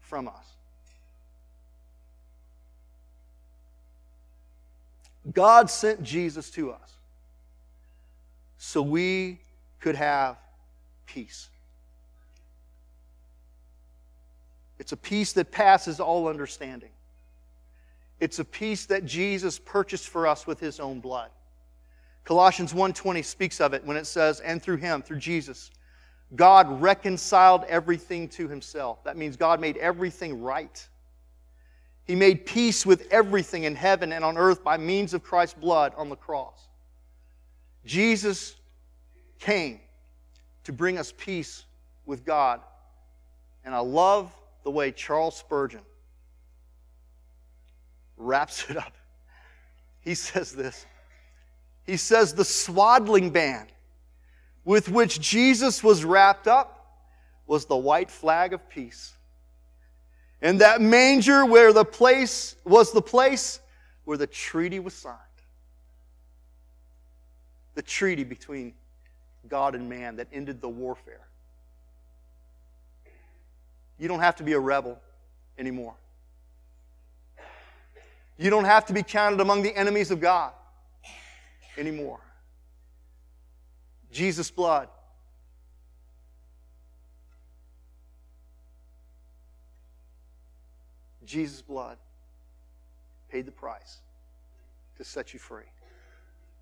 from 0.00 0.26
us. 0.26 0.56
God 5.30 5.70
sent 5.70 6.02
Jesus 6.02 6.50
to 6.50 6.72
us 6.72 6.96
so 8.58 8.82
we 8.82 9.40
could 9.80 9.94
have 9.94 10.36
peace. 11.06 11.48
It's 14.78 14.92
a 14.92 14.96
peace 14.96 15.32
that 15.34 15.52
passes 15.52 16.00
all 16.00 16.26
understanding. 16.26 16.90
It's 18.18 18.40
a 18.40 18.44
peace 18.44 18.86
that 18.86 19.04
Jesus 19.04 19.58
purchased 19.58 20.08
for 20.08 20.26
us 20.26 20.46
with 20.46 20.58
his 20.58 20.80
own 20.80 21.00
blood. 21.00 21.30
Colossians 22.24 22.72
1:20 22.72 23.22
speaks 23.22 23.60
of 23.60 23.74
it 23.74 23.84
when 23.84 23.96
it 23.96 24.06
says 24.06 24.40
and 24.40 24.62
through 24.62 24.76
him 24.76 25.02
through 25.02 25.18
Jesus 25.18 25.70
God 26.34 26.80
reconciled 26.80 27.64
everything 27.64 28.28
to 28.30 28.48
himself. 28.48 29.04
That 29.04 29.16
means 29.16 29.36
God 29.36 29.60
made 29.60 29.76
everything 29.76 30.42
right. 30.42 30.88
He 32.04 32.16
made 32.16 32.46
peace 32.46 32.84
with 32.84 33.06
everything 33.10 33.64
in 33.64 33.74
heaven 33.74 34.12
and 34.12 34.24
on 34.24 34.36
earth 34.36 34.64
by 34.64 34.76
means 34.76 35.14
of 35.14 35.22
Christ's 35.22 35.54
blood 35.54 35.92
on 35.96 36.08
the 36.08 36.16
cross. 36.16 36.68
Jesus 37.84 38.56
came 39.38 39.80
to 40.64 40.72
bring 40.72 40.98
us 40.98 41.12
peace 41.16 41.64
with 42.06 42.24
God. 42.24 42.60
And 43.64 43.74
I 43.74 43.78
love 43.78 44.32
the 44.64 44.70
way 44.70 44.90
Charles 44.90 45.36
Spurgeon 45.36 45.82
wraps 48.16 48.68
it 48.68 48.76
up. 48.76 48.92
He 50.00 50.14
says 50.14 50.52
this. 50.52 50.86
He 51.84 51.96
says, 51.96 52.34
The 52.34 52.44
swaddling 52.44 53.30
band 53.30 53.68
with 54.64 54.88
which 54.88 55.20
Jesus 55.20 55.82
was 55.82 56.04
wrapped 56.04 56.46
up 56.46 56.78
was 57.46 57.66
the 57.66 57.76
white 57.76 58.10
flag 58.10 58.52
of 58.52 58.68
peace. 58.68 59.12
And 60.42 60.60
that 60.60 60.80
manger 60.80 61.46
where 61.46 61.72
the 61.72 61.84
place 61.84 62.56
was 62.64 62.92
the 62.92 63.00
place 63.00 63.60
where 64.04 64.18
the 64.18 64.26
treaty 64.26 64.80
was 64.80 64.92
signed. 64.92 65.16
The 67.74 67.82
treaty 67.82 68.24
between 68.24 68.74
God 69.48 69.76
and 69.76 69.88
man 69.88 70.16
that 70.16 70.26
ended 70.32 70.60
the 70.60 70.68
warfare. 70.68 71.26
You 73.98 74.08
don't 74.08 74.20
have 74.20 74.36
to 74.36 74.42
be 74.42 74.52
a 74.52 74.58
rebel 74.58 75.00
anymore. 75.56 75.94
You 78.36 78.50
don't 78.50 78.64
have 78.64 78.86
to 78.86 78.92
be 78.92 79.04
counted 79.04 79.40
among 79.40 79.62
the 79.62 79.74
enemies 79.76 80.10
of 80.10 80.20
God 80.20 80.52
anymore. 81.78 82.18
Jesus' 84.10 84.50
blood. 84.50 84.88
Jesus' 91.32 91.62
blood 91.62 91.96
paid 93.30 93.46
the 93.46 93.52
price 93.52 94.02
to 94.98 95.04
set 95.04 95.32
you 95.32 95.38
free 95.38 95.64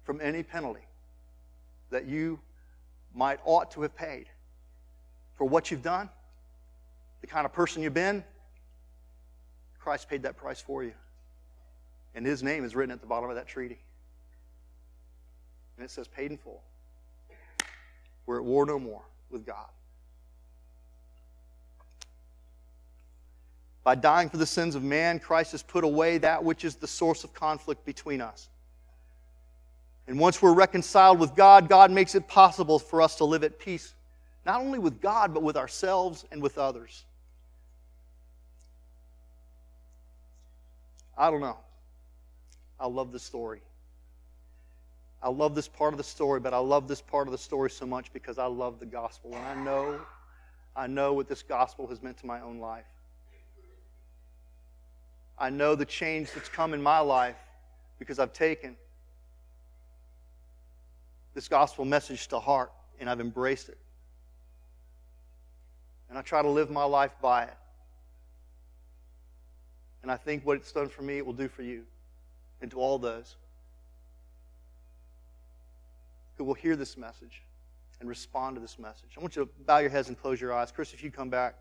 from 0.05 0.21
any 0.21 0.45
penalty 0.45 0.87
that 1.91 2.07
you 2.07 2.39
might 3.13 3.41
ought 3.45 3.73
to 3.73 3.83
have 3.83 3.97
paid 3.97 4.27
for 5.35 5.45
what 5.45 5.73
you've 5.73 5.83
done, 5.83 6.09
the 7.21 7.27
kind 7.27 7.45
of 7.45 7.53
person 7.53 7.83
you've 7.83 7.95
been. 7.95 8.23
Christ 9.81 10.09
paid 10.09 10.23
that 10.23 10.37
price 10.37 10.61
for 10.61 10.85
you. 10.85 10.93
And 12.15 12.25
his 12.25 12.41
name 12.41 12.65
is 12.65 12.77
written 12.77 12.93
at 12.93 13.01
the 13.01 13.09
bottom 13.09 13.29
of 13.29 13.35
that 13.35 13.49
treaty. 13.49 13.81
And 15.77 15.85
it 15.85 15.91
says 15.91 16.07
paid 16.07 16.31
in 16.31 16.39
full. 16.39 16.63
We're 18.25 18.39
at 18.39 18.45
war 18.45 18.67
no 18.67 18.79
more 18.79 19.03
with 19.31 19.45
God. 19.45 19.71
By 23.83 23.95
dying 23.95 24.29
for 24.29 24.37
the 24.37 24.47
sins 24.47 24.75
of 24.75 24.83
man, 24.83 25.19
Christ 25.19 25.53
has 25.53 25.63
put 25.63 25.85
away 25.85 26.19
that 26.19 26.45
which 26.45 26.65
is 26.65 26.77
the 26.77 26.87
source 26.87 27.25
of 27.25 27.33
conflict 27.33 27.85
between 27.85 28.21
us. 28.21 28.49
And 30.07 30.19
once 30.19 30.43
we're 30.43 30.55
reconciled 30.55 31.19
with 31.19 31.35
God, 31.35 31.69
God 31.69 31.91
makes 31.91 32.15
it 32.15 32.27
possible 32.29 32.79
for 32.79 33.01
us 33.01 33.17
to 33.17 33.25
live 33.25 33.45
at 33.45 33.59
peace, 33.59 33.95
not 34.45 34.61
only 34.61 34.79
with 34.79 35.01
God, 35.01 35.33
but 35.33 35.43
with 35.43 35.57
ourselves 35.57 36.25
and 36.31 36.43
with 36.43 36.59
others. 36.59 37.05
I 41.17 41.31
don't 41.31 41.41
know. 41.41 41.59
I 42.79 42.87
love 42.87 43.13
this 43.13 43.23
story. 43.23 43.61
I 45.23 45.29
love 45.29 45.55
this 45.55 45.69
part 45.69 45.93
of 45.93 45.99
the 45.99 46.05
story, 46.05 46.41
but 46.41 46.55
I 46.55 46.59
love 46.59 46.89
this 46.89 47.03
part 47.03 47.29
of 47.29 47.33
the 47.33 47.39
story 47.39 47.71
so 47.71 47.87
much 47.87 48.13
because 48.13 48.39
I 48.39 48.47
love 48.47 48.81
the 48.81 48.87
gospel. 48.87 49.35
And 49.35 49.45
I 49.45 49.55
know, 49.63 50.01
I 50.75 50.87
know 50.87 51.13
what 51.13 51.29
this 51.29 51.43
gospel 51.43 51.87
has 51.89 52.03
meant 52.03 52.17
to 52.19 52.27
my 52.27 52.41
own 52.41 52.59
life. 52.59 52.87
I 55.41 55.49
know 55.49 55.75
the 55.75 55.87
change 55.87 56.33
that's 56.33 56.51
come 56.51 56.75
in 56.75 56.83
my 56.83 56.99
life 56.99 57.37
because 57.99 58.19
I've 58.19 58.35
taken 58.35 58.77
this 61.35 61.49
gospel 61.49 61.87
message 61.87 62.29
to 62.29 62.39
heart 62.39 62.71
and 63.01 63.09
I've 63.09 63.21
embraced 63.21 63.71
it. 63.71 63.79
And 66.11 66.19
I 66.19 66.23
try 66.23 66.43
to 66.43 66.49
live 66.49 66.71
my 66.71 66.85
life 66.85 67.13
by 67.23 67.45
it. 67.45 67.57
And 70.03 70.11
I 70.11 70.17
think 70.17 70.45
what 70.45 70.57
it's 70.57 70.73
done 70.73 70.89
for 70.89 71.03
me, 71.03 71.17
it 71.17 71.25
will 71.25 71.33
do 71.33 71.49
for 71.49 71.63
you 71.63 71.85
and 72.61 72.71
to 72.73 72.79
all 72.79 72.99
those 72.99 73.37
who 76.37 76.45
will 76.45 76.55
hear 76.55 76.77
this 76.77 76.99
message 76.99 77.43
and 78.01 78.09
respond 78.09 78.57
to 78.57 78.61
this 78.61 78.79
message. 78.79 79.11
I 79.17 79.21
want 79.21 79.37
you 79.37 79.45
to 79.45 79.51
bow 79.67 79.79
your 79.79 79.91
heads 79.91 80.09
and 80.09 80.21
close 80.21 80.41
your 80.41 80.53
eyes. 80.53 80.71
Chris, 80.71 80.93
if 80.93 81.03
you 81.03 81.11
come 81.11 81.31
back. 81.31 81.55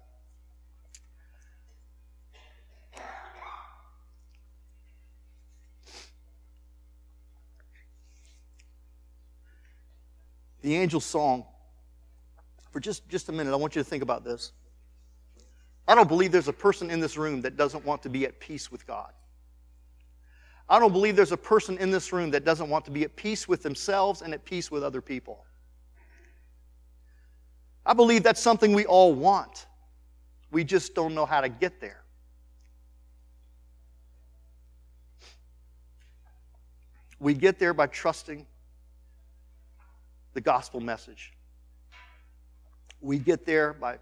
The 10.62 10.76
angel 10.76 11.00
song. 11.00 11.46
For 12.72 12.80
just, 12.80 13.08
just 13.10 13.30
a 13.30 13.32
minute, 13.32 13.52
I 13.52 13.56
want 13.56 13.76
you 13.76 13.82
to 13.82 13.90
think 13.90 14.04
about 14.04 14.24
this. 14.24 14.52
I 15.88 15.96
don't 15.96 16.08
believe 16.08 16.32
there's 16.32 16.48
a 16.48 16.54
person 16.54 16.92
in 16.92 17.00
this 17.00 17.18
room 17.18 17.42
that 17.42 17.58
doesn't 17.58 17.84
want 17.84 18.04
to 18.04 18.10
be 18.10 18.26
at 18.26 18.40
peace 18.40 18.72
with 18.72 18.86
God. 18.86 19.12
I 20.70 20.78
don't 20.78 20.92
believe 20.92 21.16
there's 21.16 21.32
a 21.32 21.38
person 21.38 21.80
in 21.80 21.90
this 21.90 22.14
room 22.14 22.30
that 22.32 22.46
doesn't 22.46 22.70
want 22.70 22.86
to 22.86 22.92
be 22.92 23.04
at 23.04 23.16
peace 23.16 23.48
with 23.48 23.64
themselves 23.64 24.22
and 24.22 24.34
at 24.36 24.46
peace 24.46 24.70
with 24.70 24.84
other 24.84 25.02
people. 25.02 25.46
I 27.86 27.94
believe 27.94 28.22
that's 28.22 28.40
something 28.40 28.74
we 28.74 28.86
all 28.86 29.14
want. 29.16 29.66
We 30.52 30.64
just 30.64 30.94
don't 30.94 31.16
know 31.16 31.26
how 31.26 31.42
to 31.42 31.50
get 31.50 31.82
there. 31.82 32.04
We 37.20 37.34
get 37.34 37.58
there 37.58 37.74
by 37.74 37.88
trusting 37.88 38.46
the 40.40 40.44
gospel 40.44 40.80
message. 40.80 41.34
We 43.02 43.20
get 43.20 43.46
there 43.46 43.74
by 43.74 43.98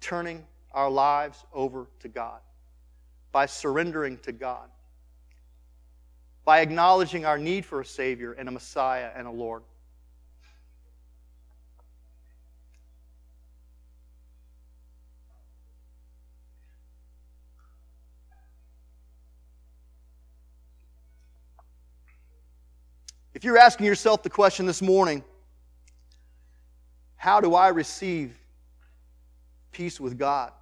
turning 0.00 0.44
our 0.72 0.90
lives 0.90 1.44
over 1.54 1.86
to 2.00 2.08
God, 2.08 2.40
by 3.30 3.46
surrendering 3.46 4.18
to 4.24 4.32
God 4.32 4.68
by 6.46 6.60
acknowledging 6.60 7.26
our 7.26 7.36
need 7.36 7.66
for 7.66 7.80
a 7.80 7.84
Savior 7.84 8.32
and 8.32 8.48
a 8.48 8.52
Messiah 8.52 9.10
and 9.16 9.26
a 9.26 9.30
Lord. 9.30 9.64
If 23.36 23.44
you're 23.44 23.58
asking 23.58 23.84
yourself 23.84 24.22
the 24.22 24.30
question 24.30 24.64
this 24.64 24.80
morning, 24.80 25.22
how 27.16 27.38
do 27.42 27.54
I 27.54 27.68
receive 27.68 28.34
peace 29.72 30.00
with 30.00 30.18
God 30.18 30.52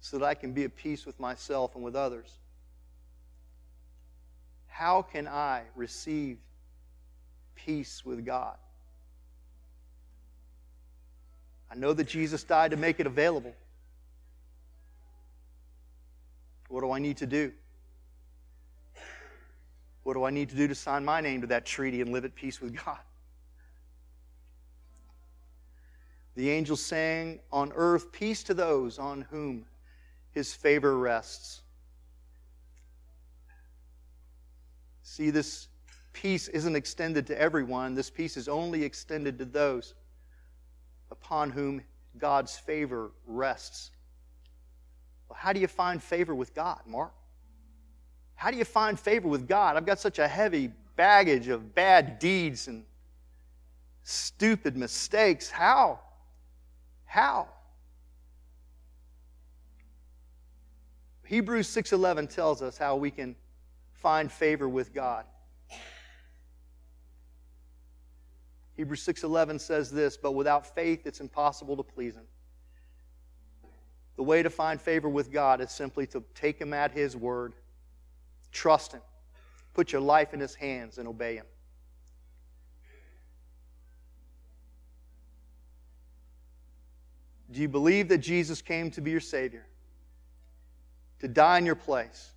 so 0.00 0.16
that 0.16 0.24
I 0.24 0.34
can 0.34 0.52
be 0.52 0.62
at 0.62 0.76
peace 0.76 1.04
with 1.04 1.18
myself 1.18 1.74
and 1.74 1.82
with 1.82 1.96
others? 1.96 2.38
How 4.68 5.02
can 5.02 5.26
I 5.26 5.62
receive 5.74 6.38
peace 7.56 8.04
with 8.04 8.24
God? 8.24 8.56
I 11.68 11.74
know 11.74 11.92
that 11.94 12.06
Jesus 12.06 12.44
died 12.44 12.70
to 12.70 12.76
make 12.76 13.00
it 13.00 13.08
available. 13.08 13.56
What 16.68 16.82
do 16.82 16.92
I 16.92 17.00
need 17.00 17.16
to 17.16 17.26
do? 17.26 17.50
What 20.02 20.14
do 20.14 20.24
I 20.24 20.30
need 20.30 20.48
to 20.50 20.56
do 20.56 20.66
to 20.66 20.74
sign 20.74 21.04
my 21.04 21.20
name 21.20 21.42
to 21.42 21.46
that 21.48 21.66
treaty 21.66 22.00
and 22.00 22.12
live 22.12 22.24
at 22.24 22.34
peace 22.34 22.60
with 22.60 22.74
God? 22.84 22.98
The 26.36 26.50
angel 26.50 26.76
sang, 26.76 27.40
On 27.52 27.72
earth, 27.74 28.12
peace 28.12 28.42
to 28.44 28.54
those 28.54 28.98
on 28.98 29.22
whom 29.30 29.66
his 30.30 30.54
favor 30.54 30.96
rests. 30.96 31.62
See, 35.02 35.30
this 35.30 35.68
peace 36.12 36.48
isn't 36.48 36.76
extended 36.76 37.26
to 37.26 37.38
everyone. 37.38 37.94
This 37.94 38.10
peace 38.10 38.36
is 38.36 38.48
only 38.48 38.84
extended 38.84 39.38
to 39.38 39.44
those 39.44 39.94
upon 41.10 41.50
whom 41.50 41.82
God's 42.16 42.56
favor 42.56 43.10
rests. 43.26 43.90
Well, 45.28 45.38
how 45.40 45.52
do 45.52 45.60
you 45.60 45.68
find 45.68 46.02
favor 46.02 46.34
with 46.34 46.54
God, 46.54 46.80
Mark? 46.86 47.12
How 48.40 48.50
do 48.50 48.56
you 48.56 48.64
find 48.64 48.98
favor 48.98 49.28
with 49.28 49.46
God? 49.46 49.76
I've 49.76 49.84
got 49.84 49.98
such 49.98 50.18
a 50.18 50.26
heavy 50.26 50.72
baggage 50.96 51.48
of 51.48 51.74
bad 51.74 52.18
deeds 52.18 52.68
and 52.68 52.86
stupid 54.02 54.78
mistakes. 54.78 55.50
How? 55.50 56.00
How? 57.04 57.48
Hebrews 61.26 61.68
6:11 61.68 62.28
tells 62.28 62.62
us 62.62 62.78
how 62.78 62.96
we 62.96 63.10
can 63.10 63.36
find 63.92 64.32
favor 64.32 64.70
with 64.70 64.94
God. 64.94 65.26
Hebrews 68.74 69.02
6:11 69.02 69.58
says 69.58 69.90
this, 69.90 70.16
but 70.16 70.32
without 70.32 70.74
faith 70.74 71.06
it's 71.06 71.20
impossible 71.20 71.76
to 71.76 71.82
please 71.82 72.14
him. 72.14 72.26
The 74.16 74.22
way 74.22 74.42
to 74.42 74.48
find 74.48 74.80
favor 74.80 75.10
with 75.10 75.30
God 75.30 75.60
is 75.60 75.70
simply 75.70 76.06
to 76.06 76.24
take 76.34 76.58
him 76.58 76.72
at 76.72 76.92
his 76.92 77.14
word, 77.14 77.52
trust 78.52 78.92
him, 78.92 79.00
put 79.74 79.92
your 79.92 80.00
life 80.00 80.34
in 80.34 80.40
his 80.40 80.54
hands 80.54 80.98
and 80.98 81.08
obey 81.08 81.36
him. 81.36 81.46
Do 87.50 87.60
you 87.60 87.68
believe 87.68 88.08
that 88.08 88.18
Jesus 88.18 88.62
came 88.62 88.90
to 88.92 89.00
be 89.00 89.10
your 89.10 89.20
Savior? 89.20 89.66
To 91.20 91.28
die 91.28 91.58
in 91.58 91.66
your 91.66 91.74
place? 91.74 92.30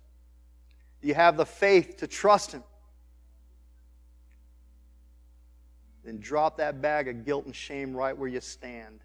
Do 1.00 1.08
you 1.08 1.14
have 1.14 1.36
the 1.36 1.46
faith 1.46 1.98
to 1.98 2.06
trust 2.06 2.52
Him? 2.52 2.62
Then 6.04 6.18
drop 6.18 6.56
that 6.58 6.82
bag 6.82 7.08
of 7.08 7.24
guilt 7.24 7.46
and 7.46 7.54
shame 7.54 7.94
right 7.94 8.16
where 8.16 8.28
you 8.28 8.40
stand. 8.40 9.00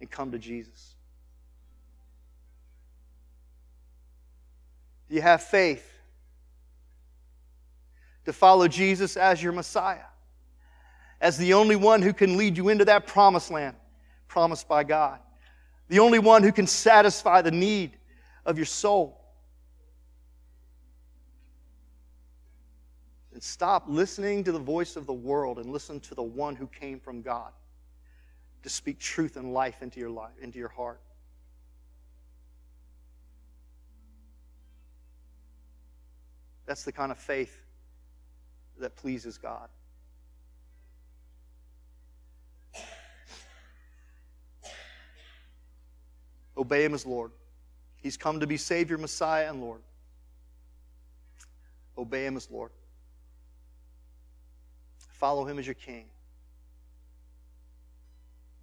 And 0.00 0.10
come 0.10 0.30
to 0.32 0.38
Jesus. 0.38 0.94
Do 5.08 5.14
you 5.14 5.22
have 5.22 5.42
faith 5.42 5.84
to 8.24 8.32
follow 8.32 8.68
Jesus 8.68 9.16
as 9.16 9.42
your 9.42 9.52
Messiah? 9.52 10.04
As 11.20 11.36
the 11.36 11.54
only 11.54 11.76
one 11.76 12.02
who 12.02 12.12
can 12.12 12.36
lead 12.36 12.56
you 12.56 12.68
into 12.68 12.84
that 12.84 13.06
promised 13.06 13.50
land 13.50 13.76
promised 14.28 14.68
by 14.68 14.84
God? 14.84 15.20
the 15.88 15.98
only 15.98 16.18
one 16.18 16.42
who 16.42 16.52
can 16.52 16.66
satisfy 16.66 17.42
the 17.42 17.50
need 17.50 17.96
of 18.44 18.56
your 18.56 18.66
soul. 18.66 19.18
And 23.32 23.42
stop 23.42 23.84
listening 23.88 24.44
to 24.44 24.52
the 24.52 24.58
voice 24.58 24.96
of 24.96 25.06
the 25.06 25.12
world 25.12 25.58
and 25.58 25.70
listen 25.70 26.00
to 26.00 26.14
the 26.14 26.22
one 26.22 26.56
who 26.56 26.66
came 26.66 27.00
from 27.00 27.22
God 27.22 27.52
to 28.62 28.68
speak 28.68 28.98
truth 28.98 29.36
and 29.36 29.52
life 29.52 29.82
into 29.82 30.00
your 30.00 30.10
life, 30.10 30.32
into 30.42 30.58
your 30.58 30.68
heart. 30.68 31.00
That's 36.68 36.84
the 36.84 36.92
kind 36.92 37.10
of 37.10 37.16
faith 37.16 37.64
that 38.78 38.94
pleases 38.94 39.38
God. 39.38 39.70
Obey 46.58 46.84
him 46.84 46.92
as 46.92 47.06
Lord. 47.06 47.32
He's 47.96 48.18
come 48.18 48.40
to 48.40 48.46
be 48.46 48.58
Savior, 48.58 48.98
Messiah, 48.98 49.48
and 49.48 49.62
Lord. 49.62 49.80
Obey 51.96 52.26
him 52.26 52.36
as 52.36 52.50
Lord. 52.50 52.70
Follow 55.12 55.46
him 55.46 55.58
as 55.58 55.66
your 55.66 55.74
King. 55.74 56.04